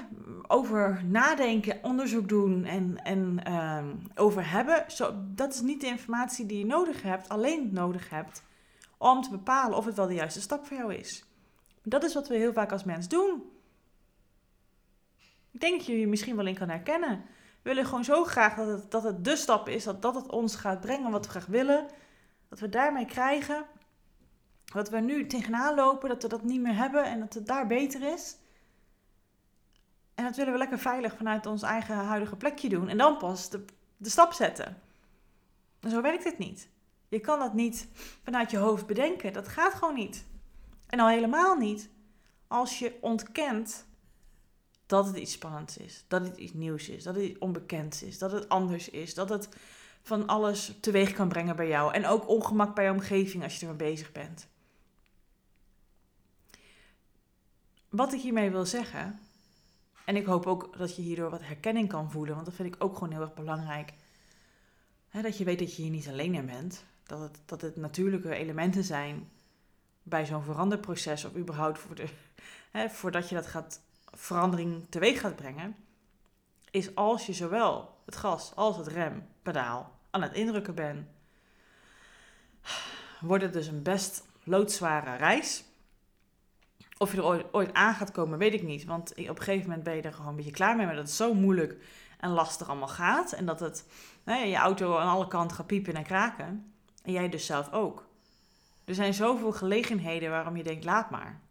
over 0.48 1.02
nadenken, 1.06 1.80
onderzoek 1.84 2.30
doen 2.30 2.66
en, 2.66 3.04
en 3.04 3.44
ehm, 3.44 3.96
over 4.16 4.52
hebben. 4.52 4.84
Zo, 4.88 5.16
dat 5.36 5.54
is 5.54 5.62
niet 5.62 5.82
de 5.82 5.88
informatie 5.88 6.46
die 6.46 6.58
je 6.58 6.66
nodig 6.66 7.02
hebt, 7.02 7.30
alleen 7.30 7.74
nodig 7.74 8.10
hebt 8.10 8.44
om 8.98 9.22
te 9.22 9.30
bepalen 9.30 9.78
of 9.78 9.86
het 9.86 9.96
wel 9.96 10.08
de 10.08 10.14
juiste 10.14 10.42
stap 10.42 10.66
voor 10.66 10.78
jou 10.78 10.94
is. 10.94 11.26
Dat 11.84 12.04
is 12.04 12.14
wat 12.14 12.28
we 12.28 12.36
heel 12.36 12.54
vaak 12.54 12.72
als 12.72 12.84
mens 12.84 13.08
doen. 13.08 13.44
Ik 15.52 15.60
denk 15.60 15.78
dat 15.78 15.86
je 15.86 16.00
je 16.00 16.08
misschien 16.08 16.36
wel 16.36 16.48
in 16.48 16.56
kan 16.56 16.70
herkennen. 16.70 17.26
We 17.62 17.70
willen 17.70 17.86
gewoon 17.86 18.04
zo 18.04 18.24
graag 18.24 18.56
dat 18.56 18.68
het, 18.68 18.92
dat 18.92 19.04
het 19.04 19.26
de 19.26 19.36
stap 19.36 19.70
is, 19.70 19.84
dat, 19.84 20.02
dat 20.02 20.16
het 20.16 20.32
ons 20.32 20.56
gaat 20.56 20.82
brengen 20.82 21.12
wat 21.12 21.26
we 21.26 21.32
graag 21.32 21.46
willen. 21.46 21.86
Dat 22.50 22.60
we 22.60 22.70
daarmee 22.70 23.06
krijgen 23.06 23.66
wat 24.74 24.90
we 24.90 25.00
nu 25.00 25.28
tegenaan 25.28 25.76
lopen, 25.76 26.10
dat 26.10 26.22
we 26.22 26.28
dat 26.28 26.44
niet 26.44 26.62
meer 26.62 26.76
hebben 26.76 27.04
en 27.04 27.20
dat 27.20 27.34
het 27.34 27.48
daar 27.48 27.68
beter 27.68 28.14
is. 28.14 28.38
En 30.20 30.26
dat 30.26 30.36
willen 30.36 30.54
we 30.54 30.60
lekker 30.60 30.80
veilig 30.80 31.16
vanuit 31.16 31.46
ons 31.46 31.62
eigen 31.62 31.96
huidige 31.96 32.36
plekje 32.36 32.70
doen. 32.70 32.90
En 32.90 32.98
dan 32.98 33.18
pas 33.18 33.50
de, 33.50 33.66
de 33.98 34.10
stap 34.10 34.34
zetten. 34.34 34.82
En 35.80 35.90
zo 35.90 36.02
werkt 36.02 36.24
het 36.24 36.38
niet. 36.38 36.70
Je 37.08 37.20
kan 37.20 37.40
dat 37.40 37.54
niet 37.54 37.88
vanuit 38.24 38.52
je 38.52 38.58
hoofd 38.58 38.86
bedenken. 38.86 39.34
Dat 39.34 39.48
gaat 39.48 39.74
gewoon 39.74 39.94
niet. 39.94 40.26
En 40.88 41.00
al 41.00 41.08
helemaal 41.08 41.56
niet 41.56 41.90
als 42.48 42.80
je 42.80 42.98
ontkent 43.02 43.86
dat 44.86 45.06
het 45.06 45.16
iets 45.16 45.32
spannends 45.32 45.78
is. 45.78 46.06
Dat 46.08 46.22
het 46.26 46.38
iets 46.38 46.54
nieuws 46.54 46.90
is. 46.90 47.04
Dat 47.04 47.16
het 47.16 47.24
iets 47.24 47.40
onbekends 47.40 48.04
is. 48.04 48.18
Dat 48.18 48.32
het 48.32 48.50
anders 48.50 48.90
is. 48.90 49.14
Dat 49.14 49.30
het 49.30 49.50
van 50.02 50.28
alles 50.28 50.78
teweeg 50.82 51.14
kan 51.14 51.28
brengen 51.28 51.56
bij 51.56 51.68
jou. 51.68 51.94
En 51.94 52.06
ook 52.06 52.28
ongemak 52.28 52.76
bij 52.76 52.86
je 52.86 52.92
omgeving 52.92 53.44
als 53.44 53.60
je 53.60 53.68
ermee 53.68 53.90
bezig 53.90 54.12
bent. 54.12 54.48
Wat 57.90 58.14
ik 58.14 58.22
hiermee 58.22 58.50
wil 58.50 58.66
zeggen, 58.66 59.20
en 60.10 60.16
ik 60.16 60.26
hoop 60.26 60.46
ook 60.46 60.78
dat 60.78 60.96
je 60.96 61.02
hierdoor 61.02 61.30
wat 61.30 61.44
herkenning 61.44 61.90
kan 61.90 62.12
voelen, 62.12 62.34
want 62.34 62.46
dat 62.46 62.56
vind 62.56 62.76
ik 62.76 62.84
ook 62.84 62.94
gewoon 62.94 63.12
heel 63.12 63.22
erg 63.22 63.34
belangrijk. 63.34 63.94
dat 65.12 65.38
je 65.38 65.44
weet 65.44 65.60
dat 65.60 65.76
je 65.76 65.82
hier 65.82 65.92
niet 65.92 66.08
alleen 66.08 66.34
in 66.34 66.46
bent. 66.46 66.86
Dat 67.04 67.20
het, 67.20 67.42
dat 67.46 67.62
het 67.62 67.76
natuurlijke 67.76 68.36
elementen 68.36 68.84
zijn 68.84 69.30
bij 70.04 70.26
zo'n 70.26 70.44
veranderproces 70.44 71.26
of 71.26 71.36
überhaupt 71.36 71.80
voor 71.80 71.96
de, 71.96 72.08
voordat 73.00 73.30
je 73.30 73.36
dat 73.36 73.48
gaat, 73.48 73.82
verandering 74.14 74.86
teweeg 74.90 75.20
gaat 75.20 75.36
brengen, 75.36 75.76
is 76.72 76.96
als 76.96 77.26
je 77.26 77.34
zowel 77.34 77.98
het 78.06 78.16
gas 78.16 78.56
als 78.56 78.78
het 78.78 78.88
rempedaal 78.88 80.00
aan 80.10 80.22
het 80.22 80.34
indrukken 80.34 80.76
bent, 80.76 81.08
wordt 83.22 83.44
het 83.44 83.54
dus 83.54 83.68
een 83.68 83.84
best 83.84 84.24
loodzware 84.44 85.16
reis. 85.16 85.64
Of 87.02 87.12
je 87.12 87.18
er 87.18 87.26
ooit, 87.26 87.46
ooit, 87.52 87.74
aan 87.74 87.94
gaat 87.94 88.12
komen, 88.12 88.38
weet 88.38 88.54
ik 88.54 88.64
niet. 88.64 88.86
Want 88.86 89.12
op 89.12 89.18
een 89.18 89.38
gegeven 89.38 89.68
moment 89.68 89.84
ben 89.84 89.96
je 89.96 90.02
er 90.02 90.14
gewoon 90.14 90.30
een 90.30 90.36
beetje 90.36 90.52
klaar 90.52 90.76
mee. 90.76 90.86
Maar 90.86 90.96
dat 90.96 91.06
het 91.06 91.14
zo 91.14 91.34
moeilijk 91.34 91.78
en 92.18 92.30
lastig 92.30 92.70
allemaal 92.70 92.88
gaat. 92.88 93.32
En 93.32 93.46
dat 93.46 93.60
het, 93.60 93.86
je 94.26 94.56
auto 94.56 94.98
aan 94.98 95.08
alle 95.08 95.28
kanten 95.28 95.58
gaat 95.58 95.68
piepen 95.68 95.94
en 95.94 96.04
kraken. 96.04 96.74
En 97.04 97.12
jij 97.12 97.30
dus 97.30 97.46
zelf 97.46 97.72
ook. 97.72 98.08
Er 98.86 98.96
zijn 98.96 99.14
zoveel 99.14 99.52
gelegenheden 99.52 100.30
waarom 100.30 100.58
je 100.58 100.64
denkt, 100.64 100.86
laat 100.86 101.10
maar. 101.10 101.42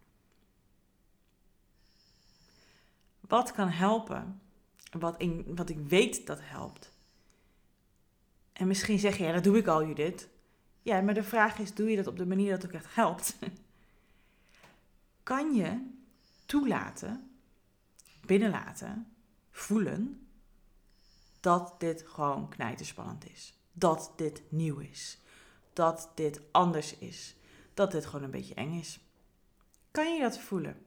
Wat 3.19 3.51
kan 3.51 3.69
helpen? 3.69 4.41
Wat, 4.99 5.17
in, 5.17 5.45
wat 5.55 5.69
ik 5.69 5.79
weet 5.79 6.27
dat 6.27 6.39
helpt. 6.41 6.91
En 8.53 8.67
misschien 8.67 8.99
zeg 8.99 9.17
je, 9.17 9.23
ja, 9.23 9.31
dat 9.31 9.43
doe 9.43 9.57
ik 9.57 9.67
al, 9.67 9.85
Judith. 9.85 10.29
Ja, 10.81 11.01
maar 11.01 11.13
de 11.13 11.23
vraag 11.23 11.59
is, 11.59 11.73
doe 11.73 11.89
je 11.89 11.95
dat 11.95 12.07
op 12.07 12.17
de 12.17 12.25
manier 12.25 12.51
dat 12.51 12.61
het 12.61 12.71
ook 12.71 12.77
echt 12.77 12.95
helpt? 12.95 13.37
kan 15.29 15.55
je 15.55 15.89
toelaten, 16.45 17.31
binnenlaten, 18.25 19.13
voelen 19.51 20.27
dat 21.39 21.79
dit 21.79 22.03
gewoon 22.07 22.49
knijterspannend 22.49 23.29
is. 23.29 23.53
Dat 23.71 24.13
dit 24.15 24.41
nieuw 24.49 24.79
is. 24.79 25.19
Dat 25.73 26.11
dit 26.15 26.41
anders 26.51 26.97
is. 26.97 27.35
Dat 27.73 27.91
dit 27.91 28.05
gewoon 28.05 28.23
een 28.23 28.31
beetje 28.31 28.53
eng 28.53 28.79
is. 28.79 28.99
Kan 29.91 30.13
je 30.13 30.21
dat 30.21 30.39
voelen? 30.39 30.85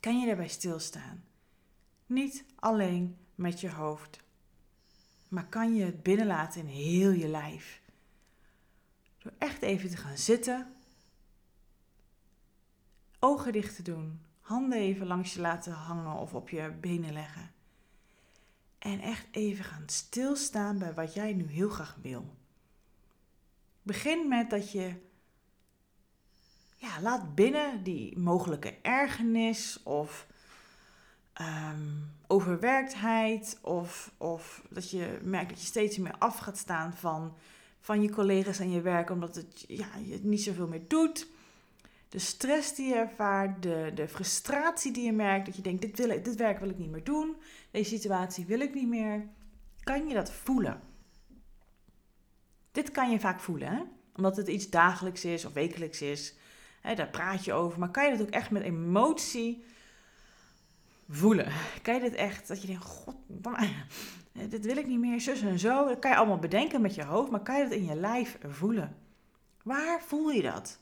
Kan 0.00 0.20
je 0.20 0.26
daarbij 0.26 0.48
stilstaan? 0.48 1.24
Niet 2.06 2.44
alleen 2.54 3.16
met 3.34 3.60
je 3.60 3.70
hoofd, 3.70 4.20
maar 5.28 5.48
kan 5.48 5.74
je 5.74 5.84
het 5.84 6.02
binnenlaten 6.02 6.60
in 6.60 6.66
heel 6.66 7.10
je 7.10 7.28
lijf. 7.28 7.80
Door 9.18 9.32
echt 9.38 9.62
even 9.62 9.90
te 9.90 9.96
gaan 9.96 10.18
zitten 10.18 10.77
Ogen 13.20 13.52
dicht 13.52 13.76
te 13.76 13.82
doen. 13.82 14.20
Handen 14.40 14.78
even 14.78 15.06
langs 15.06 15.34
je 15.34 15.40
laten 15.40 15.72
hangen 15.72 16.14
of 16.14 16.34
op 16.34 16.48
je 16.48 16.72
benen 16.80 17.12
leggen. 17.12 17.52
En 18.78 19.00
echt 19.00 19.26
even 19.30 19.64
gaan 19.64 19.82
stilstaan 19.86 20.78
bij 20.78 20.94
wat 20.94 21.14
jij 21.14 21.32
nu 21.32 21.46
heel 21.46 21.68
graag 21.68 21.96
wil. 22.02 22.36
Begin 23.82 24.28
met 24.28 24.50
dat 24.50 24.72
je 24.72 24.94
ja, 26.76 27.00
laat 27.00 27.34
binnen 27.34 27.82
die 27.82 28.18
mogelijke 28.18 28.74
ergernis 28.82 29.82
of 29.82 30.26
um, 31.40 32.10
overwerktheid. 32.26 33.58
Of, 33.62 34.12
of 34.16 34.62
dat 34.70 34.90
je 34.90 35.18
merkt 35.22 35.48
dat 35.48 35.60
je 35.60 35.66
steeds 35.66 35.98
meer 35.98 36.18
af 36.18 36.38
gaat 36.38 36.58
staan 36.58 36.94
van, 36.94 37.36
van 37.80 38.02
je 38.02 38.10
collega's 38.10 38.58
en 38.58 38.70
je 38.70 38.80
werk, 38.80 39.10
omdat 39.10 39.34
het, 39.34 39.64
ja, 39.68 39.96
je 39.96 40.12
het 40.12 40.24
niet 40.24 40.42
zoveel 40.42 40.68
meer 40.68 40.88
doet 40.88 41.36
de 42.08 42.18
stress 42.18 42.74
die 42.74 42.88
je 42.88 42.94
ervaart, 42.94 43.62
de, 43.62 43.90
de 43.94 44.08
frustratie 44.08 44.92
die 44.92 45.04
je 45.04 45.12
merkt, 45.12 45.46
dat 45.46 45.56
je 45.56 45.62
denkt, 45.62 45.82
dit, 45.82 45.98
wil 45.98 46.22
dit 46.22 46.36
werk 46.36 46.58
wil 46.58 46.68
ik 46.68 46.78
niet 46.78 46.90
meer 46.90 47.04
doen, 47.04 47.36
deze 47.70 47.90
situatie 47.90 48.46
wil 48.46 48.60
ik 48.60 48.74
niet 48.74 48.88
meer, 48.88 49.28
kan 49.82 50.08
je 50.08 50.14
dat 50.14 50.32
voelen. 50.32 50.80
Dit 52.72 52.90
kan 52.90 53.10
je 53.10 53.20
vaak 53.20 53.40
voelen, 53.40 53.68
hè? 53.68 53.82
omdat 54.16 54.36
het 54.36 54.48
iets 54.48 54.70
dagelijks 54.70 55.24
is 55.24 55.44
of 55.44 55.52
wekelijks 55.52 56.02
is. 56.02 56.34
Hè, 56.80 56.94
daar 56.94 57.08
praat 57.08 57.44
je 57.44 57.52
over, 57.52 57.78
maar 57.78 57.90
kan 57.90 58.04
je 58.04 58.16
dat 58.16 58.26
ook 58.26 58.32
echt 58.32 58.50
met 58.50 58.62
emotie 58.62 59.64
voelen? 61.08 61.52
Kan 61.82 61.94
je 61.94 62.00
dit 62.00 62.14
echt, 62.14 62.48
dat 62.48 62.60
je 62.60 62.66
denkt, 62.66 62.84
god, 62.84 63.16
dit 64.48 64.64
wil 64.64 64.76
ik 64.76 64.86
niet 64.86 64.98
meer, 64.98 65.20
zus 65.20 65.40
en 65.40 65.58
zo. 65.58 65.88
Dat 65.88 65.98
kan 65.98 66.10
je 66.10 66.16
allemaal 66.16 66.38
bedenken 66.38 66.80
met 66.80 66.94
je 66.94 67.04
hoofd, 67.04 67.30
maar 67.30 67.42
kan 67.42 67.56
je 67.56 67.62
dat 67.62 67.72
in 67.72 67.84
je 67.84 67.94
lijf 67.94 68.38
voelen? 68.48 68.96
Waar 69.62 70.02
voel 70.02 70.30
je 70.30 70.42
dat? 70.42 70.78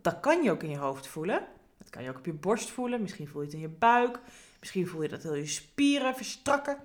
Dat 0.00 0.20
kan 0.20 0.42
je 0.42 0.50
ook 0.50 0.62
in 0.62 0.70
je 0.70 0.76
hoofd 0.76 1.06
voelen. 1.06 1.46
Dat 1.78 1.90
kan 1.90 2.02
je 2.02 2.10
ook 2.10 2.18
op 2.18 2.26
je 2.26 2.32
borst 2.32 2.70
voelen. 2.70 3.02
Misschien 3.02 3.28
voel 3.28 3.40
je 3.40 3.46
het 3.46 3.56
in 3.56 3.62
je 3.62 3.68
buik. 3.68 4.20
Misschien 4.60 4.86
voel 4.86 5.02
je 5.02 5.08
dat 5.08 5.22
heel 5.22 5.34
je 5.34 5.46
spieren 5.46 6.14
verstrakken. 6.14 6.78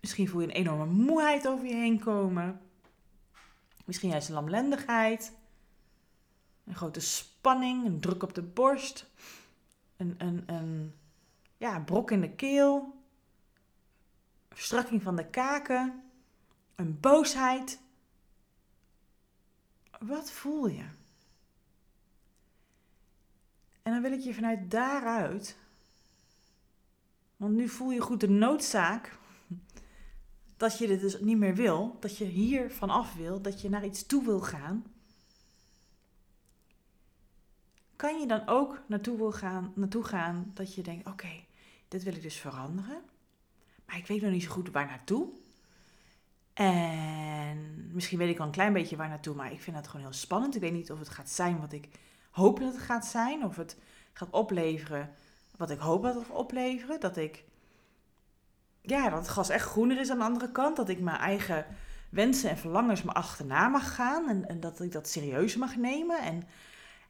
Misschien 0.00 0.28
voel 0.28 0.40
je 0.40 0.46
een 0.46 0.52
enorme 0.52 0.86
moeheid 0.86 1.48
over 1.48 1.66
je 1.66 1.74
heen 1.74 1.98
komen. 1.98 2.60
Misschien 3.84 4.10
juist 4.10 4.28
een 4.28 4.34
lamlendigheid. 4.34 5.32
Een 6.64 6.74
grote 6.74 7.00
spanning, 7.00 7.86
een 7.86 8.00
druk 8.00 8.22
op 8.22 8.34
de 8.34 8.42
borst. 8.42 9.10
Een, 9.96 10.14
een, 10.18 10.42
een 10.46 10.94
ja, 11.56 11.80
brok 11.80 12.10
in 12.10 12.20
de 12.20 12.30
keel. 12.30 12.96
Verstrakking 14.50 15.02
van 15.02 15.16
de 15.16 15.26
kaken. 15.26 16.02
Een 16.74 17.00
boosheid. 17.00 17.80
Wat 19.98 20.30
voel 20.30 20.68
je? 20.68 20.84
En 23.82 23.87
dan 24.00 24.10
wil 24.10 24.18
ik 24.18 24.24
je 24.24 24.34
vanuit 24.34 24.70
daaruit, 24.70 25.56
want 27.36 27.54
nu 27.54 27.68
voel 27.68 27.90
je 27.90 28.00
goed 28.00 28.20
de 28.20 28.28
noodzaak 28.28 29.18
dat 30.56 30.78
je 30.78 30.86
dit 30.86 31.00
dus 31.00 31.20
niet 31.20 31.38
meer 31.38 31.54
wil, 31.54 31.96
dat 32.00 32.16
je 32.16 32.24
hier 32.24 32.70
vanaf 32.70 33.14
wil, 33.14 33.42
dat 33.42 33.60
je 33.60 33.68
naar 33.68 33.84
iets 33.84 34.06
toe 34.06 34.24
wil 34.24 34.40
gaan. 34.40 34.84
Kan 37.96 38.20
je 38.20 38.26
dan 38.26 38.46
ook 38.46 38.82
naartoe, 38.86 39.16
wil 39.16 39.32
gaan, 39.32 39.72
naartoe 39.74 40.04
gaan 40.04 40.50
dat 40.54 40.74
je 40.74 40.82
denkt: 40.82 41.08
oké, 41.08 41.44
dit 41.88 42.02
wil 42.02 42.14
ik 42.14 42.22
dus 42.22 42.36
veranderen, 42.36 43.02
maar 43.84 43.96
ik 43.96 44.06
weet 44.06 44.22
nog 44.22 44.30
niet 44.30 44.42
zo 44.42 44.50
goed 44.50 44.70
waar 44.70 44.86
naartoe. 44.86 45.28
En 46.52 47.90
misschien 47.92 48.18
weet 48.18 48.30
ik 48.30 48.38
al 48.38 48.46
een 48.46 48.52
klein 48.52 48.72
beetje 48.72 48.96
waar 48.96 49.08
naartoe, 49.08 49.34
maar 49.34 49.52
ik 49.52 49.60
vind 49.60 49.76
dat 49.76 49.86
gewoon 49.88 50.06
heel 50.06 50.14
spannend. 50.14 50.54
Ik 50.54 50.60
weet 50.60 50.72
niet 50.72 50.92
of 50.92 50.98
het 50.98 51.08
gaat 51.08 51.30
zijn 51.30 51.60
wat 51.60 51.72
ik 51.72 51.88
hoop 52.30 52.60
dat 52.60 52.72
het 52.72 52.82
gaat 52.82 53.06
zijn. 53.06 53.44
Of 53.44 53.56
het 53.56 53.76
gaat 54.12 54.30
opleveren 54.30 55.14
wat 55.56 55.70
ik 55.70 55.78
hoop 55.78 56.02
dat 56.02 56.14
het 56.14 56.24
gaat 56.24 56.36
opleveren. 56.36 57.00
Dat 57.00 57.16
ik, 57.16 57.44
ja, 58.80 59.08
dat 59.08 59.18
het 59.18 59.28
gas 59.28 59.48
echt 59.48 59.66
groener 59.66 60.00
is 60.00 60.10
aan 60.10 60.18
de 60.18 60.24
andere 60.24 60.52
kant. 60.52 60.76
Dat 60.76 60.88
ik 60.88 61.00
mijn 61.00 61.18
eigen 61.18 61.66
wensen 62.10 62.50
en 62.50 62.58
verlangens 62.58 63.02
me 63.02 63.12
achterna 63.12 63.68
mag 63.68 63.94
gaan. 63.94 64.28
En, 64.28 64.48
en 64.48 64.60
dat 64.60 64.80
ik 64.80 64.92
dat 64.92 65.08
serieus 65.08 65.56
mag 65.56 65.76
nemen. 65.76 66.20
En, 66.20 66.48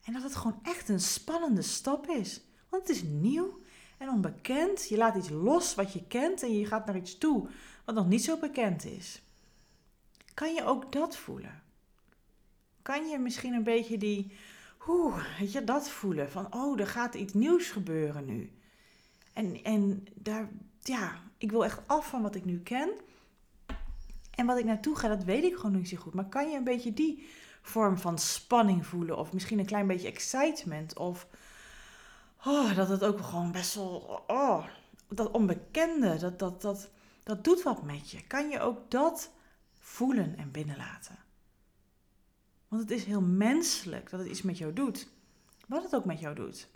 en 0.04 0.12
dat 0.12 0.22
het 0.22 0.36
gewoon 0.36 0.60
echt 0.62 0.88
een 0.88 1.00
spannende 1.00 1.62
stap 1.62 2.08
is. 2.08 2.40
Want 2.68 2.88
het 2.88 2.96
is 2.96 3.02
nieuw 3.02 3.60
en 3.98 4.08
onbekend. 4.08 4.88
Je 4.88 4.96
laat 4.96 5.16
iets 5.16 5.28
los 5.28 5.74
wat 5.74 5.92
je 5.92 6.06
kent 6.06 6.42
en 6.42 6.58
je 6.58 6.66
gaat 6.66 6.86
naar 6.86 6.96
iets 6.96 7.18
toe 7.18 7.48
wat 7.84 7.94
nog 7.94 8.08
niet 8.08 8.24
zo 8.24 8.38
bekend 8.38 8.84
is. 8.84 9.22
Kan 10.34 10.54
je 10.54 10.64
ook 10.64 10.92
dat 10.92 11.16
voelen? 11.16 11.62
Kan 12.82 13.08
je 13.08 13.18
misschien 13.18 13.52
een 13.52 13.62
beetje 13.62 13.98
die 13.98 14.32
oeh, 14.88 15.38
weet 15.38 15.52
je, 15.52 15.64
dat 15.64 15.90
voelen. 15.90 16.30
Van, 16.30 16.54
oh, 16.54 16.80
er 16.80 16.86
gaat 16.86 17.14
iets 17.14 17.32
nieuws 17.32 17.70
gebeuren 17.70 18.24
nu. 18.24 18.52
En, 19.32 19.62
en 19.62 20.06
daar, 20.14 20.48
ja, 20.80 21.20
ik 21.38 21.50
wil 21.50 21.64
echt 21.64 21.80
af 21.86 22.08
van 22.08 22.22
wat 22.22 22.34
ik 22.34 22.44
nu 22.44 22.60
ken. 22.60 22.90
En 24.34 24.46
wat 24.46 24.58
ik 24.58 24.64
naartoe 24.64 24.96
ga, 24.96 25.08
dat 25.08 25.24
weet 25.24 25.44
ik 25.44 25.56
gewoon 25.56 25.76
niet 25.76 25.88
zo 25.88 25.96
goed. 25.96 26.14
Maar 26.14 26.28
kan 26.28 26.50
je 26.50 26.56
een 26.56 26.64
beetje 26.64 26.94
die 26.94 27.28
vorm 27.62 27.98
van 27.98 28.18
spanning 28.18 28.86
voelen? 28.86 29.18
Of 29.18 29.32
misschien 29.32 29.58
een 29.58 29.66
klein 29.66 29.86
beetje 29.86 30.08
excitement? 30.08 30.98
Of 30.98 31.26
oh, 32.44 32.76
dat 32.76 32.88
het 32.88 33.04
ook 33.04 33.20
gewoon 33.20 33.52
best 33.52 33.74
wel, 33.74 34.24
oh, 34.26 34.64
dat 35.08 35.30
onbekende, 35.30 36.16
dat, 36.16 36.38
dat, 36.38 36.62
dat, 36.62 36.90
dat 37.22 37.44
doet 37.44 37.62
wat 37.62 37.82
met 37.82 38.10
je. 38.10 38.26
Kan 38.26 38.48
je 38.48 38.60
ook 38.60 38.90
dat 38.90 39.30
voelen 39.78 40.36
en 40.36 40.50
binnenlaten? 40.50 41.27
Want 42.68 42.82
het 42.82 42.90
is 42.90 43.04
heel 43.04 43.22
menselijk 43.22 44.10
dat 44.10 44.20
het 44.20 44.28
iets 44.28 44.42
met 44.42 44.58
jou 44.58 44.72
doet. 44.72 45.08
Wat 45.66 45.82
het 45.82 45.94
ook 45.94 46.04
met 46.04 46.20
jou 46.20 46.34
doet. 46.34 46.68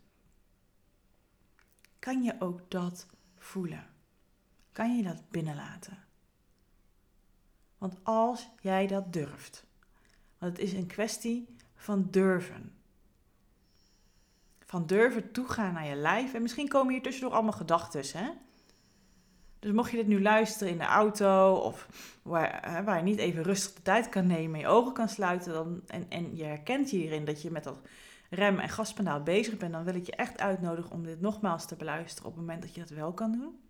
Kan 1.99 2.23
je 2.23 2.35
ook 2.39 2.71
dat 2.71 3.07
voelen? 3.37 3.87
Kan 4.73 4.97
je 4.97 5.03
dat 5.03 5.31
binnenlaten? 5.31 5.99
Want 7.79 7.97
als 8.03 8.49
jij 8.61 8.87
dat 8.87 9.13
durft, 9.13 9.65
want 10.39 10.57
het 10.57 10.67
is 10.67 10.73
een 10.73 10.87
kwestie 10.87 11.57
van 11.75 12.09
durven. 12.11 12.75
Van 14.67 14.87
durven 14.87 15.33
toegaan 15.33 15.73
naar 15.73 15.87
je 15.87 15.95
lijf. 15.95 16.35
En 16.35 16.43
misschien 16.43 16.69
komen 16.69 16.93
hier 16.93 17.03
tussendoor 17.03 17.33
allemaal 17.33 17.53
gedachten? 17.53 18.39
Dus 19.63 19.73
mocht 19.73 19.91
je 19.91 19.97
dit 19.97 20.07
nu 20.07 20.23
luisteren 20.23 20.73
in 20.73 20.79
de 20.79 20.85
auto 20.85 21.55
of 21.55 21.89
waar, 22.23 22.83
waar 22.85 22.97
je 22.97 23.03
niet 23.03 23.19
even 23.19 23.43
rustig 23.43 23.75
de 23.75 23.83
tijd 23.83 24.09
kan 24.09 24.27
nemen, 24.27 24.61
je 24.61 24.67
ogen 24.67 24.93
kan 24.93 25.09
sluiten 25.09 25.53
dan, 25.53 25.83
en, 25.87 26.07
en 26.09 26.37
je 26.37 26.45
herkent 26.45 26.91
hierin 26.91 27.25
dat 27.25 27.43
je 27.43 27.51
met 27.51 27.65
dat 27.65 27.81
rem- 28.31 28.59
en 28.59 28.69
gaspedaal 28.69 29.23
bezig 29.23 29.57
bent, 29.57 29.73
dan 29.73 29.85
wil 29.85 29.95
ik 29.95 30.07
je 30.07 30.17
echt 30.17 30.41
uitnodigen 30.41 30.91
om 30.91 31.05
dit 31.05 31.21
nogmaals 31.21 31.67
te 31.67 31.77
beluisteren 31.77 32.29
op 32.29 32.37
het 32.37 32.41
moment 32.41 32.63
dat 32.63 32.75
je 32.75 32.81
dat 32.81 32.91
wel 32.91 33.13
kan 33.13 33.33
doen. 33.33 33.61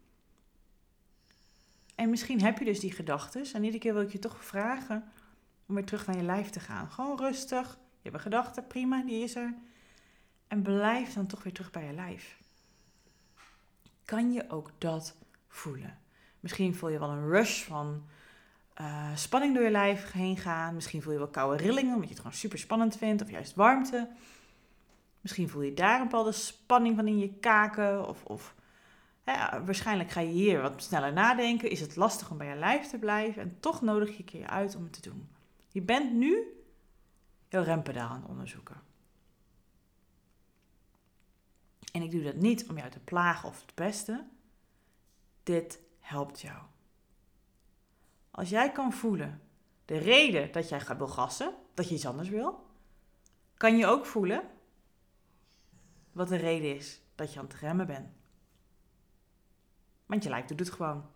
En 1.94 2.10
misschien 2.10 2.42
heb 2.42 2.58
je 2.58 2.64
dus 2.64 2.80
die 2.80 2.92
gedachten 2.92 3.44
en 3.52 3.64
iedere 3.64 3.82
keer 3.82 3.94
wil 3.94 4.02
ik 4.02 4.12
je 4.12 4.18
toch 4.18 4.44
vragen 4.44 5.12
om 5.66 5.74
weer 5.74 5.84
terug 5.84 6.06
naar 6.06 6.16
je 6.16 6.22
lijf 6.22 6.50
te 6.50 6.60
gaan. 6.60 6.90
Gewoon 6.90 7.18
rustig, 7.18 7.68
je 7.70 8.02
hebt 8.02 8.14
een 8.14 8.20
gedachte, 8.20 8.62
prima, 8.62 9.02
die 9.02 9.22
is 9.22 9.34
er. 9.34 9.54
En 10.48 10.62
blijf 10.62 11.12
dan 11.12 11.26
toch 11.26 11.42
weer 11.42 11.52
terug 11.52 11.70
bij 11.70 11.86
je 11.86 11.92
lijf. 11.92 12.38
Kan 14.04 14.32
je 14.32 14.50
ook 14.50 14.70
dat 14.78 15.16
voelen? 15.54 15.98
Misschien 16.40 16.74
voel 16.74 16.88
je 16.88 16.98
wel 16.98 17.10
een 17.10 17.28
rush 17.28 17.62
van 17.62 18.04
uh, 18.80 19.16
spanning 19.16 19.54
door 19.54 19.64
je 19.64 19.70
lijf 19.70 20.12
heen 20.12 20.36
gaan. 20.36 20.74
Misschien 20.74 21.02
voel 21.02 21.12
je 21.12 21.18
wel 21.18 21.28
koude 21.28 21.62
rillingen 21.62 21.94
omdat 21.94 22.08
je 22.08 22.14
het 22.14 22.22
gewoon 22.22 22.36
super 22.36 22.58
spannend 22.58 22.96
vindt 22.96 23.22
of 23.22 23.30
juist 23.30 23.54
warmte. 23.54 24.08
Misschien 25.20 25.48
voel 25.48 25.62
je 25.62 25.74
daar 25.74 26.00
een 26.00 26.08
bepaalde 26.08 26.32
spanning 26.32 26.96
van 26.96 27.06
in 27.06 27.18
je 27.18 27.32
kaken 27.32 28.08
of, 28.08 28.24
of 28.24 28.54
waarschijnlijk 29.64 30.10
ga 30.10 30.20
je 30.20 30.28
hier 30.28 30.62
wat 30.62 30.82
sneller 30.82 31.12
nadenken. 31.12 31.70
Is 31.70 31.80
het 31.80 31.96
lastig 31.96 32.30
om 32.30 32.38
bij 32.38 32.48
je 32.48 32.54
lijf 32.54 32.86
te 32.86 32.98
blijven 32.98 33.42
en 33.42 33.56
toch 33.60 33.82
nodig 33.82 34.16
je 34.16 34.38
je 34.38 34.46
uit 34.46 34.76
om 34.76 34.82
het 34.82 34.92
te 34.92 35.10
doen. 35.10 35.28
Je 35.68 35.82
bent 35.82 36.12
nu 36.12 36.46
heel 37.48 37.62
rempedaal 37.62 38.08
aan 38.08 38.20
het 38.20 38.30
onderzoeken. 38.30 38.80
En 41.92 42.02
ik 42.02 42.10
doe 42.10 42.22
dat 42.22 42.36
niet 42.36 42.68
om 42.68 42.76
jou 42.76 42.90
te 42.90 43.00
plagen 43.00 43.48
of 43.48 43.64
te 43.64 43.74
pesten. 43.74 44.30
Dit 45.42 45.80
helpt 45.98 46.40
jou. 46.40 46.58
Als 48.30 48.48
jij 48.48 48.72
kan 48.72 48.92
voelen 48.92 49.42
de 49.84 49.98
reden 49.98 50.52
dat 50.52 50.68
jij 50.68 50.96
wil 50.96 51.08
gassen, 51.08 51.54
dat 51.74 51.88
je 51.88 51.94
iets 51.94 52.06
anders 52.06 52.28
wil, 52.28 52.66
kan 53.56 53.76
je 53.76 53.86
ook 53.86 54.06
voelen 54.06 54.50
wat 56.12 56.28
de 56.28 56.36
reden 56.36 56.76
is 56.76 57.00
dat 57.14 57.32
je 57.32 57.38
aan 57.38 57.44
het 57.44 57.54
remmen 57.54 57.86
bent. 57.86 58.08
Want 60.06 60.22
je 60.22 60.30
lijkt 60.30 60.48
doet 60.48 60.58
het 60.58 60.70
gewoon. 60.70 61.10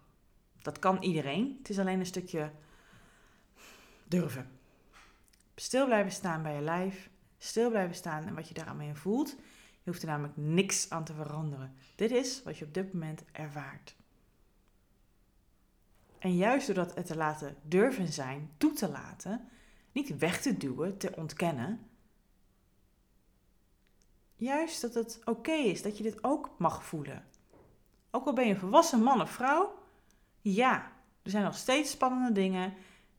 Dat 0.63 0.79
kan 0.79 1.03
iedereen. 1.03 1.57
Het 1.59 1.69
is 1.69 1.79
alleen 1.79 1.99
een 1.99 2.07
stukje 2.07 2.53
durven. 4.05 4.59
Stil 5.55 5.85
blijven 5.85 6.13
staan 6.13 6.43
bij 6.43 6.55
je 6.55 6.61
lijf. 6.61 7.11
Stil 7.39 7.71
blijven 7.71 7.95
staan 7.95 8.27
en 8.27 8.35
wat 8.35 8.49
je 8.49 8.55
daarmee 8.55 8.95
voelt. 8.95 9.29
Je 9.83 9.91
hoeft 9.91 10.03
er 10.03 10.09
namelijk 10.09 10.37
niks 10.37 10.91
aan 10.91 11.05
te 11.05 11.15
veranderen. 11.15 11.75
Dit 11.95 12.11
is 12.11 12.43
wat 12.43 12.59
je 12.59 12.65
op 12.65 12.75
dit 12.75 12.93
moment 12.93 13.25
ervaart. 13.33 13.96
En 16.27 16.37
juist 16.37 16.67
door 16.67 16.75
dat 16.75 16.95
het 16.95 17.07
te 17.07 17.17
laten 17.17 17.57
durven 17.63 18.13
zijn, 18.13 18.51
toe 18.57 18.73
te 18.73 18.89
laten, 18.89 19.49
niet 19.93 20.19
weg 20.19 20.43
te 20.43 20.57
duwen, 20.57 20.99
te 20.99 21.17
ontkennen. 21.17 21.81
Juist 24.37 24.81
dat 24.81 24.95
het 24.95 25.21
oké 25.25 25.53
is, 25.53 25.83
dat 25.83 25.97
je 25.97 26.03
dit 26.03 26.25
ook 26.25 26.51
mag 26.59 26.85
voelen. 26.85 27.25
Ook 28.11 28.27
al 28.27 28.33
ben 28.33 28.47
je 28.47 28.55
een 28.55 28.61
volwassen 28.61 29.03
man 29.03 29.21
of 29.21 29.31
vrouw, 29.31 29.79
ja, 30.41 30.93
er 31.23 31.31
zijn 31.31 31.45
nog 31.45 31.57
steeds 31.57 31.91
spannende 31.91 32.33
dingen. 32.33 32.75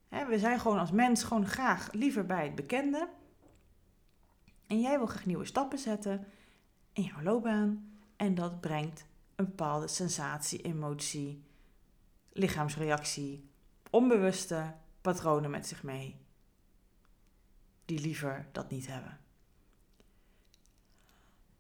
We 0.10 0.40
zijn 0.40 0.60
gewoon 0.60 0.80
als 0.80 0.92
mens 0.92 1.24
gewoon 1.24 1.46
graag 1.46 1.92
liever 1.92 2.26
bij 2.26 2.44
het 2.44 2.56
bekende. 2.56 3.10
En 4.68 4.82
jij 4.82 4.98
wil 4.98 5.08
graag 5.08 5.26
nieuwe 5.26 5.46
stappen 5.46 5.80
zetten 5.80 6.28
in 6.94 7.04
jouw 7.04 7.22
loopbaan. 7.22 7.98
En 8.16 8.36
dat 8.36 8.62
brengt 8.62 9.06
een 9.36 9.46
bepaalde 9.46 9.88
sensatie, 9.88 10.62
emotie, 10.62 11.47
lichaamsreactie, 12.38 13.50
onbewuste 13.90 14.76
patronen 15.02 15.50
met 15.50 15.68
zich 15.68 15.84
mee. 15.84 16.16
Die 17.86 18.00
liever 18.00 18.48
dat 18.52 18.70
niet 18.70 18.88
hebben. 18.88 19.20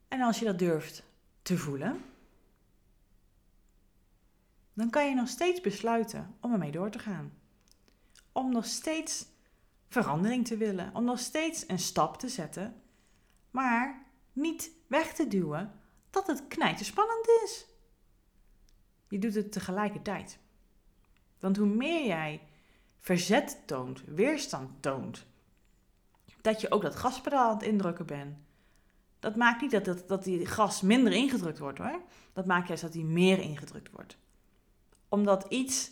En 0.07 0.21
als 0.21 0.39
je 0.39 0.45
dat 0.45 0.59
durft 0.59 1.03
te 1.41 1.57
voelen, 1.57 2.01
dan 4.73 4.89
kan 4.89 5.09
je 5.09 5.15
nog 5.15 5.27
steeds 5.27 5.61
besluiten 5.61 6.35
om 6.41 6.51
ermee 6.51 6.71
door 6.71 6.89
te 6.89 6.99
gaan. 6.99 7.33
Om 8.31 8.51
nog 8.51 8.65
steeds 8.65 9.25
verandering 9.87 10.47
te 10.47 10.57
willen, 10.57 10.95
om 10.95 11.03
nog 11.03 11.19
steeds 11.19 11.63
een 11.67 11.79
stap 11.79 12.19
te 12.19 12.29
zetten, 12.29 12.81
maar 13.51 14.05
niet 14.33 14.71
weg 14.87 15.13
te 15.13 15.27
duwen 15.27 15.79
dat 16.09 16.27
het 16.27 16.47
knijter 16.47 16.85
spannend 16.85 17.27
is. 17.43 17.65
Je 19.07 19.19
doet 19.19 19.33
het 19.33 19.51
tegelijkertijd. 19.51 20.39
Want 21.39 21.57
hoe 21.57 21.67
meer 21.67 22.05
jij 22.05 22.41
verzet 22.99 23.61
toont, 23.65 24.03
weerstand 24.05 24.81
toont, 24.81 25.25
dat 26.41 26.61
je 26.61 26.71
ook 26.71 26.81
dat 26.81 26.95
gaspedaal 26.95 27.49
aan 27.49 27.57
het 27.57 27.67
indrukken 27.67 28.05
bent. 28.05 28.37
Dat 29.19 29.35
maakt 29.35 29.61
niet 29.61 29.71
dat, 29.71 29.85
dat, 29.85 30.07
dat 30.07 30.23
die 30.23 30.45
gas 30.45 30.81
minder 30.81 31.13
ingedrukt 31.13 31.59
wordt 31.59 31.77
hoor. 31.77 32.01
Dat 32.33 32.45
maakt 32.45 32.67
juist 32.67 32.83
dat 32.83 32.91
die 32.91 33.05
meer 33.05 33.39
ingedrukt 33.39 33.91
wordt. 33.91 34.17
Omdat 35.09 35.45
iets 35.49 35.91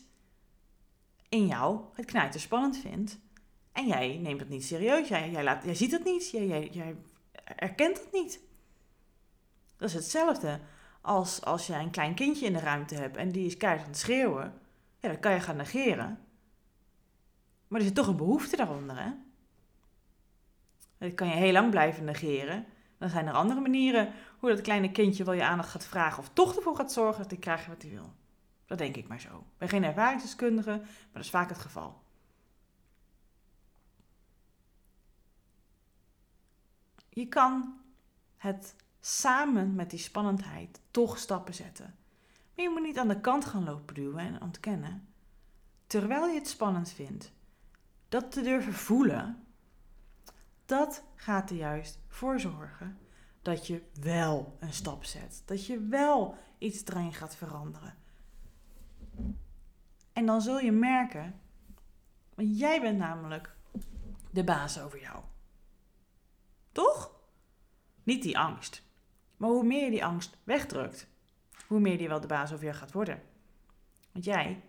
in 1.29 1.47
jou 1.47 1.81
het 1.93 2.05
knijter 2.05 2.39
spannend 2.39 2.77
vindt. 2.77 3.19
En 3.71 3.88
jij 3.88 4.17
neemt 4.17 4.39
het 4.39 4.49
niet 4.49 4.65
serieus. 4.65 5.08
Jij, 5.08 5.31
jij, 5.31 5.43
laat, 5.43 5.63
jij 5.63 5.75
ziet 5.75 5.91
het 5.91 6.03
niet. 6.03 6.29
Jij, 6.29 6.47
jij, 6.47 6.69
jij 6.71 6.95
erkent 7.55 7.99
het 7.99 8.12
niet. 8.12 8.39
Dat 9.77 9.89
is 9.89 9.95
hetzelfde 9.95 10.60
als 11.01 11.41
als 11.41 11.67
jij 11.67 11.79
een 11.79 11.91
klein 11.91 12.15
kindje 12.15 12.45
in 12.45 12.53
de 12.53 12.60
ruimte 12.60 12.95
hebt 12.95 13.17
en 13.17 13.31
die 13.31 13.45
is 13.45 13.58
keihard 13.58 13.84
aan 13.86 13.91
het 13.91 13.99
schreeuwen. 13.99 14.53
Ja, 15.06 15.12
dat 15.12 15.20
kan 15.20 15.34
je 15.34 15.39
gaan 15.39 15.56
negeren. 15.56 16.20
Maar 17.68 17.80
er 17.80 17.86
zit 17.86 17.96
toch 17.96 18.08
een 18.08 18.15
behoefte 18.15 18.56
daaronder, 18.56 19.00
hè? 19.00 19.12
Dat 20.98 21.13
kan 21.13 21.28
je 21.28 21.34
heel 21.34 21.52
lang 21.52 21.70
blijven 21.70 22.04
negeren. 22.04 22.65
Dan 22.98 23.10
zijn 23.10 23.28
er 23.28 23.34
andere 23.34 23.60
manieren 23.60 24.13
hoe 24.39 24.50
dat 24.50 24.62
kleine 24.62 24.91
kindje 24.91 25.24
wel 25.24 25.34
je 25.34 25.44
aandacht 25.44 25.70
gaat 25.70 25.86
vragen 25.86 26.20
of 26.20 26.30
toch 26.30 26.56
ervoor 26.56 26.76
gaat 26.76 26.91
zorgen 26.91 27.22
dat 27.22 27.32
hij 27.32 27.39
krijgt 27.39 27.68
wat 27.68 27.82
hij 27.82 27.91
wil. 27.91 28.13
Dat 28.65 28.78
denk 28.78 28.96
ik 28.96 29.08
maar 29.08 29.20
zo. 29.20 29.38
Ik 29.38 29.58
ben 29.58 29.70
geen 29.70 29.84
ervaringsdeskundige, 29.84 30.72
maar 30.72 31.10
dat 31.12 31.24
is 31.24 31.30
vaak 31.30 31.50
het 31.50 31.58
geval. 31.58 32.02
Je 37.10 37.28
kan 37.28 37.80
het 38.38 38.76
samen 39.00 39.76
met 39.76 39.89
die 39.89 40.00
spannendheid 40.00 40.82
toch 40.91 41.18
stappen 41.18 41.54
zetten. 41.54 41.96
Maar 42.56 42.65
je 42.65 42.72
moet 42.72 42.84
niet 42.84 42.98
aan 42.98 43.08
de 43.08 43.22
kant 43.22 43.46
gaan 43.46 43.63
lopen 43.63 43.96
duwen 43.96 44.20
en 44.20 44.41
ontkennen. 44.41 45.08
Terwijl 45.88 46.28
je 46.28 46.39
het 46.39 46.48
spannend 46.48 46.89
vindt, 46.89 47.34
dat 48.10 48.32
te 48.32 48.41
durven 48.41 48.74
voelen, 48.74 49.46
dat 50.65 51.04
gaat 51.15 51.50
er 51.50 51.56
juist 51.56 52.00
voor 52.08 52.39
zorgen 52.39 52.98
dat 53.41 53.68
je 53.68 53.82
wel 54.02 54.58
een 54.60 54.74
stap 54.74 55.04
zet. 55.04 55.41
Dat 55.46 55.65
je 55.65 55.80
wel 55.80 56.38
iets 56.58 56.86
erin 56.86 57.13
gaat 57.13 57.36
veranderen. 57.36 57.96
En 60.13 60.26
dan 60.26 60.41
zul 60.41 60.60
je 60.60 60.72
merken, 60.72 61.39
want 62.36 62.60
jij 62.60 62.82
bent 62.82 62.98
namelijk 62.98 63.56
de 64.32 64.44
baas 64.44 64.80
over 64.80 65.02
jou. 65.02 65.24
Toch? 66.72 67.12
Niet 68.04 68.24
die 68.24 68.38
angst. 68.38 68.84
Maar 69.38 69.50
hoe 69.50 69.63
meer 69.63 69.84
je 69.84 69.89
die 69.89 70.06
angst 70.06 70.38
wegdrukt, 70.44 71.08
hoe 71.67 71.80
meer 71.80 71.97
die 71.97 72.08
wel 72.08 72.19
de 72.19 72.28
baas 72.28 72.54
over 72.54 72.65
jou 72.65 72.78
gaat 72.78 72.91
worden. 72.91 73.21
Want 74.12 74.25
jij 74.25 74.62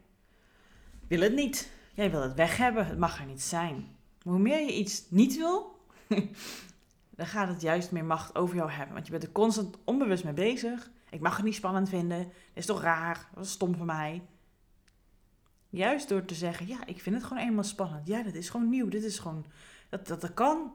wil 1.08 1.20
het 1.20 1.34
niet. 1.34 1.70
Jij 1.94 2.10
wil 2.10 2.22
het 2.22 2.34
weg 2.34 2.56
hebben. 2.56 2.86
Het 2.86 2.98
mag 2.98 3.20
er 3.20 3.26
niet 3.26 3.42
zijn. 3.42 3.96
Maar 4.22 4.34
hoe 4.34 4.42
meer 4.42 4.60
je 4.60 4.74
iets 4.74 5.10
niet 5.10 5.36
wil, 5.36 5.78
dan 7.16 7.26
gaat 7.26 7.48
het 7.48 7.60
juist 7.60 7.90
meer 7.90 8.04
macht 8.04 8.34
over 8.34 8.56
jou 8.56 8.70
hebben. 8.70 8.94
Want 8.94 9.06
je 9.06 9.12
bent 9.12 9.22
er 9.22 9.32
constant 9.32 9.76
onbewust 9.84 10.24
mee 10.24 10.32
bezig. 10.32 10.90
Ik 11.10 11.20
mag 11.20 11.36
het 11.36 11.44
niet 11.44 11.54
spannend 11.54 11.88
vinden. 11.88 12.18
Dat 12.18 12.34
is 12.54 12.66
toch 12.66 12.82
raar? 12.82 13.28
Dat 13.34 13.44
is 13.44 13.50
stom 13.50 13.76
van 13.76 13.86
mij. 13.86 14.22
Juist 15.68 16.08
door 16.08 16.24
te 16.24 16.34
zeggen, 16.34 16.66
ja, 16.66 16.86
ik 16.86 17.00
vind 17.00 17.16
het 17.16 17.24
gewoon 17.24 17.42
eenmaal 17.42 17.64
spannend. 17.64 18.06
Ja, 18.06 18.22
dat 18.22 18.34
is 18.34 18.48
gewoon 18.48 18.68
nieuw. 18.68 18.88
Dit 18.88 19.02
is 19.02 19.18
gewoon, 19.18 19.44
dat, 19.88 20.06
dat, 20.06 20.20
dat 20.20 20.34
kan. 20.34 20.72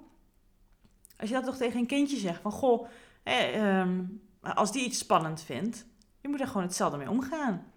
Als 1.18 1.30
je 1.30 1.36
dat 1.36 1.46
toch 1.46 1.58
tegen 1.58 1.80
een 1.80 1.86
kindje 1.86 2.18
zegt, 2.18 2.42
van 2.42 2.52
goh, 2.52 2.88
eh, 3.24 3.90
als 4.42 4.72
die 4.72 4.86
iets 4.86 4.98
spannend 4.98 5.42
vindt, 5.42 5.86
je 6.22 6.30
moet 6.30 6.40
er 6.40 6.48
gewoon 6.48 6.64
hetzelfde 6.64 6.98
mee 6.98 7.10
omgaan. 7.10 7.72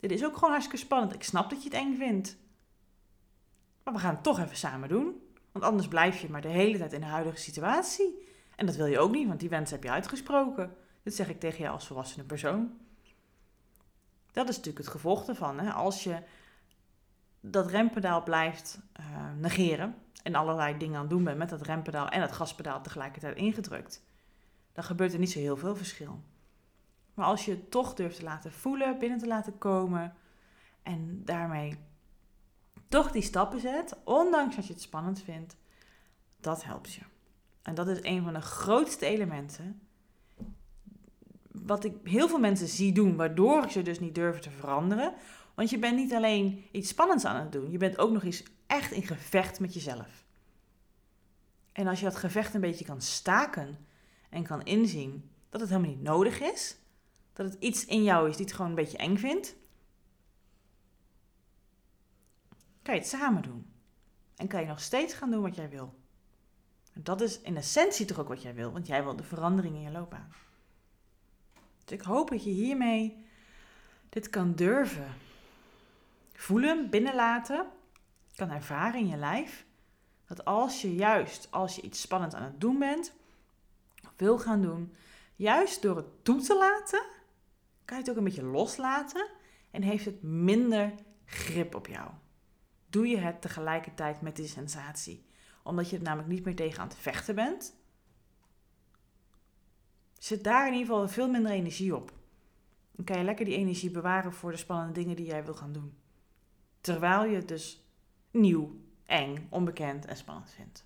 Dit 0.00 0.10
is 0.10 0.24
ook 0.24 0.34
gewoon 0.34 0.50
hartstikke 0.50 0.84
spannend. 0.84 1.14
Ik 1.14 1.22
snap 1.22 1.50
dat 1.50 1.62
je 1.62 1.68
het 1.68 1.78
eng 1.78 1.96
vindt. 1.96 2.36
Maar 3.82 3.94
we 3.94 4.00
gaan 4.00 4.14
het 4.14 4.22
toch 4.22 4.40
even 4.40 4.56
samen 4.56 4.88
doen. 4.88 5.22
Want 5.52 5.64
anders 5.64 5.88
blijf 5.88 6.20
je 6.20 6.30
maar 6.30 6.40
de 6.40 6.48
hele 6.48 6.78
tijd 6.78 6.92
in 6.92 7.00
de 7.00 7.06
huidige 7.06 7.36
situatie. 7.36 8.26
En 8.56 8.66
dat 8.66 8.76
wil 8.76 8.86
je 8.86 8.98
ook 8.98 9.10
niet, 9.10 9.28
want 9.28 9.40
die 9.40 9.48
wens 9.48 9.70
heb 9.70 9.82
je 9.82 9.90
uitgesproken. 9.90 10.76
Dit 11.02 11.14
zeg 11.14 11.28
ik 11.28 11.40
tegen 11.40 11.58
jou 11.58 11.74
als 11.74 11.86
volwassene 11.86 12.24
persoon. 12.24 12.78
Dat 14.32 14.48
is 14.48 14.56
natuurlijk 14.56 14.84
het 14.84 14.94
gevolg 14.94 15.28
ervan. 15.28 15.60
Hè? 15.60 15.72
Als 15.72 16.04
je 16.04 16.22
dat 17.40 17.70
rempedaal 17.70 18.22
blijft 18.22 18.78
uh, 19.00 19.06
negeren 19.36 19.94
en 20.22 20.34
allerlei 20.34 20.78
dingen 20.78 20.94
aan 20.94 21.00
het 21.00 21.10
doen 21.10 21.24
bent 21.24 21.38
met 21.38 21.48
dat 21.48 21.62
rempedaal 21.62 22.08
en 22.08 22.20
het 22.20 22.32
gaspedaal 22.32 22.82
tegelijkertijd 22.82 23.36
ingedrukt, 23.36 24.02
dan 24.72 24.84
gebeurt 24.84 25.12
er 25.12 25.18
niet 25.18 25.30
zo 25.30 25.38
heel 25.38 25.56
veel 25.56 25.76
verschil. 25.76 26.22
Maar 27.14 27.26
als 27.26 27.44
je 27.44 27.50
het 27.50 27.70
toch 27.70 27.94
durft 27.94 28.16
te 28.16 28.22
laten 28.22 28.52
voelen, 28.52 28.98
binnen 28.98 29.18
te 29.18 29.26
laten 29.26 29.58
komen 29.58 30.14
en 30.82 31.22
daarmee 31.24 31.78
toch 32.88 33.10
die 33.10 33.22
stappen 33.22 33.60
zet, 33.60 33.96
ondanks 34.04 34.56
dat 34.56 34.66
je 34.66 34.72
het 34.72 34.82
spannend 34.82 35.22
vindt, 35.22 35.56
dat 36.40 36.64
helpt 36.64 36.92
je. 36.92 37.00
En 37.62 37.74
dat 37.74 37.88
is 37.88 37.98
een 38.02 38.22
van 38.22 38.32
de 38.32 38.40
grootste 38.40 39.06
elementen. 39.06 39.80
Wat 41.50 41.84
ik 41.84 41.94
heel 42.04 42.28
veel 42.28 42.38
mensen 42.38 42.68
zie 42.68 42.92
doen, 42.92 43.16
waardoor 43.16 43.70
ze 43.70 43.82
dus 43.82 44.00
niet 44.00 44.14
durven 44.14 44.42
te 44.42 44.50
veranderen. 44.50 45.14
Want 45.54 45.70
je 45.70 45.78
bent 45.78 45.96
niet 45.96 46.12
alleen 46.12 46.64
iets 46.72 46.88
spannends 46.88 47.24
aan 47.24 47.40
het 47.40 47.52
doen, 47.52 47.70
je 47.70 47.78
bent 47.78 47.98
ook 47.98 48.12
nog 48.12 48.24
eens 48.24 48.42
echt 48.66 48.92
in 48.92 49.02
gevecht 49.02 49.60
met 49.60 49.74
jezelf. 49.74 50.24
En 51.72 51.86
als 51.86 51.98
je 51.98 52.04
dat 52.04 52.16
gevecht 52.16 52.54
een 52.54 52.60
beetje 52.60 52.84
kan 52.84 53.00
staken 53.00 53.86
en 54.30 54.42
kan 54.42 54.62
inzien 54.62 55.30
dat 55.48 55.60
het 55.60 55.70
helemaal 55.70 55.90
niet 55.90 56.02
nodig 56.02 56.40
is, 56.40 56.76
dat 57.32 57.46
het 57.46 57.62
iets 57.62 57.84
in 57.84 58.02
jou 58.02 58.28
is 58.28 58.36
die 58.36 58.44
het 58.44 58.54
gewoon 58.54 58.70
een 58.70 58.76
beetje 58.76 58.98
eng 58.98 59.16
vindt, 59.16 59.54
kan 62.82 62.94
je 62.94 63.00
het 63.00 63.08
samen 63.08 63.42
doen. 63.42 63.66
En 64.36 64.48
kan 64.48 64.60
je 64.60 64.66
nog 64.66 64.80
steeds 64.80 65.14
gaan 65.14 65.30
doen 65.30 65.42
wat 65.42 65.54
jij 65.54 65.68
wil. 65.68 65.94
En 66.92 67.02
dat 67.02 67.20
is 67.20 67.40
in 67.40 67.56
essentie 67.56 68.06
toch 68.06 68.18
ook 68.18 68.28
wat 68.28 68.42
jij 68.42 68.54
wil, 68.54 68.72
want 68.72 68.86
jij 68.86 69.04
wil 69.04 69.16
de 69.16 69.22
verandering 69.22 69.74
in 69.74 69.82
je 69.82 69.90
loopbaan. 69.90 70.32
Dus 71.84 71.98
ik 71.98 72.00
hoop 72.00 72.30
dat 72.30 72.44
je 72.44 72.50
hiermee 72.50 73.26
dit 74.08 74.30
kan 74.30 74.54
durven 74.54 75.14
voelen, 76.32 76.90
binnenlaten, 76.90 77.66
kan 78.34 78.50
ervaren 78.50 79.00
in 79.00 79.08
je 79.08 79.16
lijf. 79.16 79.64
Dat 80.26 80.44
als 80.44 80.82
je 80.82 80.94
juist, 80.94 81.48
als 81.50 81.76
je 81.76 81.82
iets 81.82 82.00
spannends 82.00 82.34
aan 82.34 82.42
het 82.42 82.60
doen 82.60 82.78
bent, 82.78 83.12
wil 84.16 84.38
gaan 84.38 84.62
doen, 84.62 84.94
juist 85.36 85.82
door 85.82 85.96
het 85.96 86.24
toe 86.24 86.40
te 86.40 86.56
laten, 86.56 87.02
kan 87.84 87.96
je 87.96 88.02
het 88.02 88.10
ook 88.10 88.16
een 88.16 88.24
beetje 88.24 88.44
loslaten 88.44 89.28
en 89.70 89.82
heeft 89.82 90.04
het 90.04 90.22
minder 90.22 90.94
grip 91.24 91.74
op 91.74 91.86
jou. 91.86 92.10
Doe 92.90 93.06
je 93.06 93.16
het 93.16 93.42
tegelijkertijd 93.42 94.20
met 94.20 94.36
die 94.36 94.46
sensatie, 94.46 95.26
omdat 95.62 95.90
je 95.90 95.96
het 95.96 96.04
namelijk 96.04 96.28
niet 96.28 96.44
meer 96.44 96.56
tegen 96.56 96.80
aan 96.80 96.88
het 96.88 96.96
vechten 96.96 97.34
bent, 97.34 97.76
zit 100.18 100.44
daar 100.44 100.66
in 100.66 100.72
ieder 100.72 100.86
geval 100.86 101.08
veel 101.08 101.30
minder 101.30 101.52
energie 101.52 101.96
op. 101.96 102.12
Dan 102.92 103.04
kan 103.04 103.18
je 103.18 103.24
lekker 103.24 103.44
die 103.44 103.56
energie 103.56 103.90
bewaren 103.90 104.32
voor 104.32 104.50
de 104.50 104.56
spannende 104.56 104.92
dingen 104.92 105.16
die 105.16 105.26
jij 105.26 105.44
wil 105.44 105.54
gaan 105.54 105.72
doen. 105.72 105.96
Terwijl 106.80 107.24
je 107.24 107.36
het 107.36 107.48
dus 107.48 107.86
nieuw, 108.30 108.80
eng, 109.04 109.46
onbekend 109.50 110.04
en 110.04 110.16
spannend 110.16 110.50
vindt. 110.50 110.84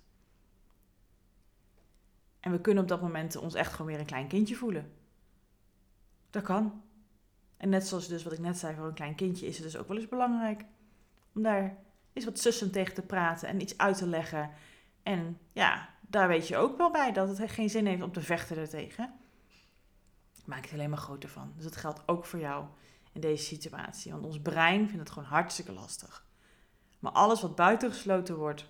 En 2.39 2.51
we 2.51 2.61
kunnen 2.61 2.83
op 2.83 2.89
dat 2.89 3.01
moment 3.01 3.35
ons 3.35 3.53
echt 3.53 3.71
gewoon 3.71 3.87
weer 3.87 3.99
een 3.99 4.05
klein 4.05 4.27
kindje 4.27 4.55
voelen. 4.55 4.91
Dat 6.29 6.43
kan. 6.43 6.81
En 7.57 7.69
net 7.69 7.87
zoals 7.87 8.07
dus 8.07 8.23
wat 8.23 8.33
ik 8.33 8.39
net 8.39 8.57
zei 8.57 8.75
voor 8.75 8.87
een 8.87 8.93
klein 8.93 9.15
kindje 9.15 9.47
is 9.47 9.55
het 9.55 9.63
dus 9.63 9.77
ook 9.77 9.87
wel 9.87 9.97
eens 9.97 10.09
belangrijk 10.09 10.65
om 11.33 11.41
daar 11.41 11.77
eens 12.13 12.25
wat 12.25 12.39
zussen 12.39 12.71
tegen 12.71 12.93
te 12.93 13.01
praten 13.01 13.47
en 13.47 13.61
iets 13.61 13.77
uit 13.77 13.97
te 13.97 14.07
leggen. 14.07 14.51
En 15.03 15.39
ja, 15.51 15.89
daar 16.01 16.27
weet 16.27 16.47
je 16.47 16.57
ook 16.57 16.77
wel 16.77 16.91
bij 16.91 17.11
dat 17.11 17.37
het 17.37 17.51
geen 17.51 17.69
zin 17.69 17.85
heeft 17.85 18.01
om 18.01 18.11
te 18.11 18.21
vechten 18.21 18.57
ertegen. 18.57 19.13
Maak 20.45 20.63
het 20.63 20.73
alleen 20.73 20.89
maar 20.89 20.97
groter 20.97 21.29
van. 21.29 21.53
Dus 21.55 21.63
dat 21.63 21.75
geldt 21.75 22.07
ook 22.07 22.25
voor 22.25 22.39
jou 22.39 22.65
in 23.11 23.21
deze 23.21 23.43
situatie. 23.43 24.11
Want 24.11 24.25
ons 24.25 24.41
brein 24.41 24.85
vindt 24.85 24.99
het 24.99 25.09
gewoon 25.09 25.29
hartstikke 25.29 25.71
lastig. 25.71 26.25
Maar 26.99 27.11
alles 27.11 27.41
wat 27.41 27.55
buitengesloten 27.55 28.35
wordt, 28.35 28.69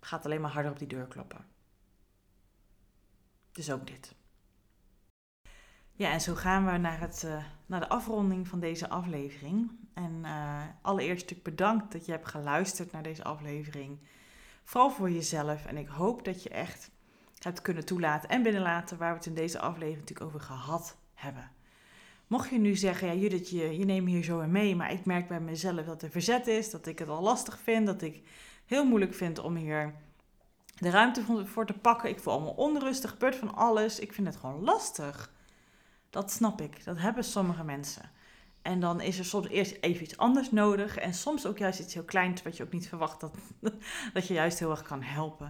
gaat 0.00 0.24
alleen 0.24 0.40
maar 0.40 0.50
harder 0.50 0.72
op 0.72 0.78
die 0.78 0.88
deur 0.88 1.06
kloppen. 1.06 1.46
Dus 3.52 3.70
ook 3.70 3.86
dit. 3.86 4.14
Ja, 6.00 6.10
en 6.10 6.20
zo 6.20 6.34
gaan 6.34 6.66
we 6.66 6.76
naar, 6.76 7.00
het, 7.00 7.22
uh, 7.26 7.44
naar 7.66 7.80
de 7.80 7.88
afronding 7.88 8.48
van 8.48 8.60
deze 8.60 8.88
aflevering. 8.88 9.70
En 9.94 10.20
uh, 10.22 10.62
allereerst 10.82 11.20
natuurlijk 11.20 11.56
bedankt 11.56 11.92
dat 11.92 12.06
je 12.06 12.12
hebt 12.12 12.28
geluisterd 12.28 12.92
naar 12.92 13.02
deze 13.02 13.24
aflevering. 13.24 13.98
Vooral 14.64 14.90
voor 14.90 15.10
jezelf. 15.10 15.66
En 15.66 15.76
ik 15.76 15.88
hoop 15.88 16.24
dat 16.24 16.42
je 16.42 16.48
echt 16.48 16.90
hebt 17.38 17.62
kunnen 17.62 17.84
toelaten 17.84 18.28
en 18.28 18.42
binnenlaten 18.42 18.98
waar 18.98 19.10
we 19.10 19.16
het 19.16 19.26
in 19.26 19.34
deze 19.34 19.58
aflevering 19.58 19.98
natuurlijk 19.98 20.26
over 20.26 20.40
gehad 20.40 20.96
hebben. 21.14 21.50
Mocht 22.26 22.50
je 22.50 22.58
nu 22.58 22.76
zeggen, 22.76 23.08
ja 23.08 23.14
Judith, 23.14 23.50
je, 23.50 23.84
neemt 23.84 24.08
hier 24.08 24.24
zo 24.24 24.40
in 24.40 24.50
mee, 24.50 24.76
maar 24.76 24.92
ik 24.92 25.04
merk 25.04 25.28
bij 25.28 25.40
mezelf 25.40 25.86
dat 25.86 26.02
er 26.02 26.10
verzet 26.10 26.46
is, 26.46 26.70
dat 26.70 26.86
ik 26.86 26.98
het 26.98 27.08
al 27.08 27.22
lastig 27.22 27.58
vind, 27.58 27.86
dat 27.86 28.02
ik 28.02 28.22
heel 28.66 28.84
moeilijk 28.84 29.14
vind 29.14 29.38
om 29.38 29.56
hier 29.56 29.94
de 30.78 30.90
ruimte 30.90 31.44
voor 31.44 31.66
te 31.66 31.78
pakken. 31.78 32.08
Ik 32.08 32.20
voel 32.20 32.32
allemaal 32.32 32.54
onrustig, 32.54 33.10
gebeurt 33.10 33.36
van 33.36 33.54
alles. 33.54 33.98
Ik 33.98 34.12
vind 34.12 34.26
het 34.26 34.36
gewoon 34.36 34.64
lastig. 34.64 35.38
Dat 36.10 36.30
snap 36.30 36.60
ik. 36.60 36.84
Dat 36.84 36.98
hebben 36.98 37.24
sommige 37.24 37.64
mensen. 37.64 38.10
En 38.62 38.80
dan 38.80 39.00
is 39.00 39.18
er 39.18 39.24
soms 39.24 39.48
eerst 39.48 39.76
even 39.80 40.02
iets 40.02 40.16
anders 40.16 40.50
nodig. 40.50 40.96
En 40.96 41.14
soms 41.14 41.46
ook 41.46 41.58
juist 41.58 41.80
iets 41.80 41.94
heel 41.94 42.04
kleins 42.04 42.42
wat 42.42 42.56
je 42.56 42.62
ook 42.62 42.72
niet 42.72 42.88
verwacht 42.88 43.20
dat, 43.20 43.34
dat 44.14 44.26
je 44.26 44.34
juist 44.34 44.58
heel 44.58 44.70
erg 44.70 44.82
kan 44.82 45.02
helpen. 45.02 45.46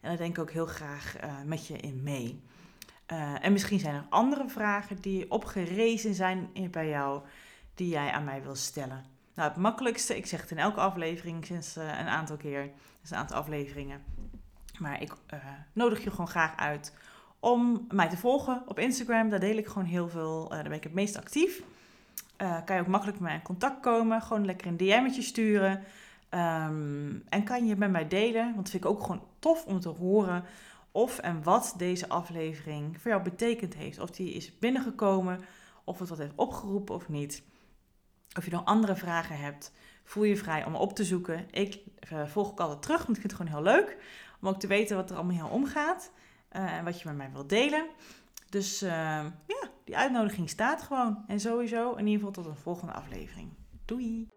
En 0.00 0.08
daar 0.08 0.16
denk 0.16 0.36
ik 0.36 0.42
ook 0.42 0.50
heel 0.50 0.66
graag 0.66 1.24
uh, 1.24 1.32
met 1.44 1.66
je 1.66 1.76
in 1.76 2.02
mee. 2.02 2.42
Uh, 3.12 3.44
en 3.44 3.52
misschien 3.52 3.78
zijn 3.78 3.94
er 3.94 4.06
andere 4.08 4.48
vragen 4.48 5.00
die 5.00 5.30
opgerezen 5.30 6.14
zijn 6.14 6.50
bij 6.70 6.88
jou, 6.88 7.22
die 7.74 7.88
jij 7.88 8.10
aan 8.10 8.24
mij 8.24 8.42
wil 8.42 8.54
stellen. 8.54 9.04
Nou, 9.34 9.48
het 9.48 9.58
makkelijkste, 9.58 10.16
ik 10.16 10.26
zeg 10.26 10.40
het 10.40 10.50
in 10.50 10.58
elke 10.58 10.80
aflevering 10.80 11.46
sinds 11.46 11.76
uh, 11.76 11.84
een 11.84 12.08
aantal 12.08 12.36
keer, 12.36 12.70
dus 13.00 13.10
een 13.10 13.16
aantal 13.16 13.36
afleveringen. 13.36 14.02
Maar 14.78 15.02
ik 15.02 15.12
nodig 15.72 16.04
je 16.04 16.10
gewoon 16.10 16.28
graag 16.28 16.56
uit 16.56 16.92
om 17.42 17.86
mij 17.90 18.08
te 18.08 18.16
volgen 18.16 18.62
op 18.66 18.78
Instagram. 18.78 19.28
Daar 19.28 19.40
deel 19.40 19.56
ik 19.56 19.66
gewoon 19.66 19.84
heel 19.84 20.08
veel, 20.08 20.48
daar 20.48 20.62
ben 20.62 20.72
ik 20.72 20.84
het 20.84 20.94
meest 20.94 21.16
actief. 21.16 21.62
kan 22.36 22.76
je 22.76 22.80
ook 22.80 22.86
makkelijk 22.86 23.18
met 23.18 23.28
mij 23.28 23.38
in 23.38 23.42
contact 23.42 23.80
komen, 23.80 24.22
gewoon 24.22 24.44
lekker 24.44 24.66
een 24.66 24.76
DM'tje 24.76 25.22
sturen. 25.22 25.82
Um, 26.30 27.22
en 27.28 27.44
kan 27.44 27.66
je 27.66 27.76
met 27.76 27.90
mij 27.90 28.08
delen, 28.08 28.44
want 28.44 28.56
dat 28.56 28.70
vind 28.70 28.84
ik 28.84 28.90
ook 28.90 29.02
gewoon 29.02 29.24
tof 29.38 29.66
om 29.66 29.80
te 29.80 29.88
horen 29.88 30.44
of 30.92 31.18
en 31.18 31.42
wat 31.42 31.74
deze 31.76 32.08
aflevering 32.08 33.00
voor 33.00 33.10
jou 33.10 33.22
betekend 33.22 33.74
heeft. 33.74 33.98
Of 33.98 34.10
die 34.10 34.32
is 34.32 34.58
binnengekomen, 34.58 35.40
of 35.84 35.98
het 35.98 36.08
wat 36.08 36.18
heeft 36.18 36.32
opgeroepen 36.36 36.94
of 36.94 37.08
niet. 37.08 37.42
Of 38.38 38.44
je 38.44 38.50
nog 38.50 38.64
andere 38.64 38.96
vragen 38.96 39.38
hebt, 39.38 39.72
voel 40.04 40.24
je 40.24 40.36
vrij 40.36 40.64
om 40.64 40.74
op 40.74 40.94
te 40.94 41.04
zoeken. 41.04 41.46
Ik 41.50 41.80
uh, 42.12 42.26
volg 42.26 42.50
ook 42.50 42.60
altijd 42.60 42.82
terug, 42.82 43.04
want 43.04 43.16
ik 43.16 43.20
vind 43.20 43.38
het 43.38 43.40
gewoon 43.40 43.62
heel 43.62 43.72
leuk 43.72 43.96
om 44.40 44.48
ook 44.48 44.60
te 44.60 44.66
weten 44.66 44.96
wat 44.96 45.10
er 45.10 45.16
allemaal 45.16 45.36
heel 45.36 45.56
omgaat 45.56 46.10
en 46.52 46.84
wat 46.84 47.00
je 47.00 47.08
met 47.08 47.16
mij 47.16 47.30
wilt 47.32 47.48
delen. 47.48 47.86
Dus 48.48 48.82
uh, 48.82 48.90
ja, 49.46 49.70
die 49.84 49.96
uitnodiging 49.96 50.50
staat 50.50 50.82
gewoon. 50.82 51.24
En 51.26 51.40
sowieso 51.40 51.92
in 51.92 52.06
ieder 52.06 52.26
geval 52.26 52.42
tot 52.42 52.46
een 52.46 52.62
volgende 52.62 52.92
aflevering. 52.92 53.50
Doei! 53.84 54.28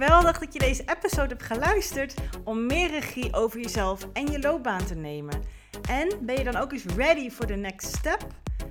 geweldig 0.00 0.38
dat 0.38 0.52
je 0.52 0.58
deze 0.58 0.82
episode 0.86 1.28
hebt 1.28 1.42
geluisterd 1.42 2.14
om 2.44 2.66
meer 2.66 2.90
regie 2.90 3.34
over 3.34 3.60
jezelf 3.60 4.08
en 4.12 4.26
je 4.26 4.40
loopbaan 4.40 4.84
te 4.84 4.94
nemen. 4.94 5.42
En 5.88 6.08
ben 6.20 6.36
je 6.36 6.44
dan 6.44 6.56
ook 6.56 6.72
eens 6.72 6.84
ready 6.84 7.30
for 7.30 7.46
the 7.46 7.54
next 7.54 7.96
step? 7.96 8.26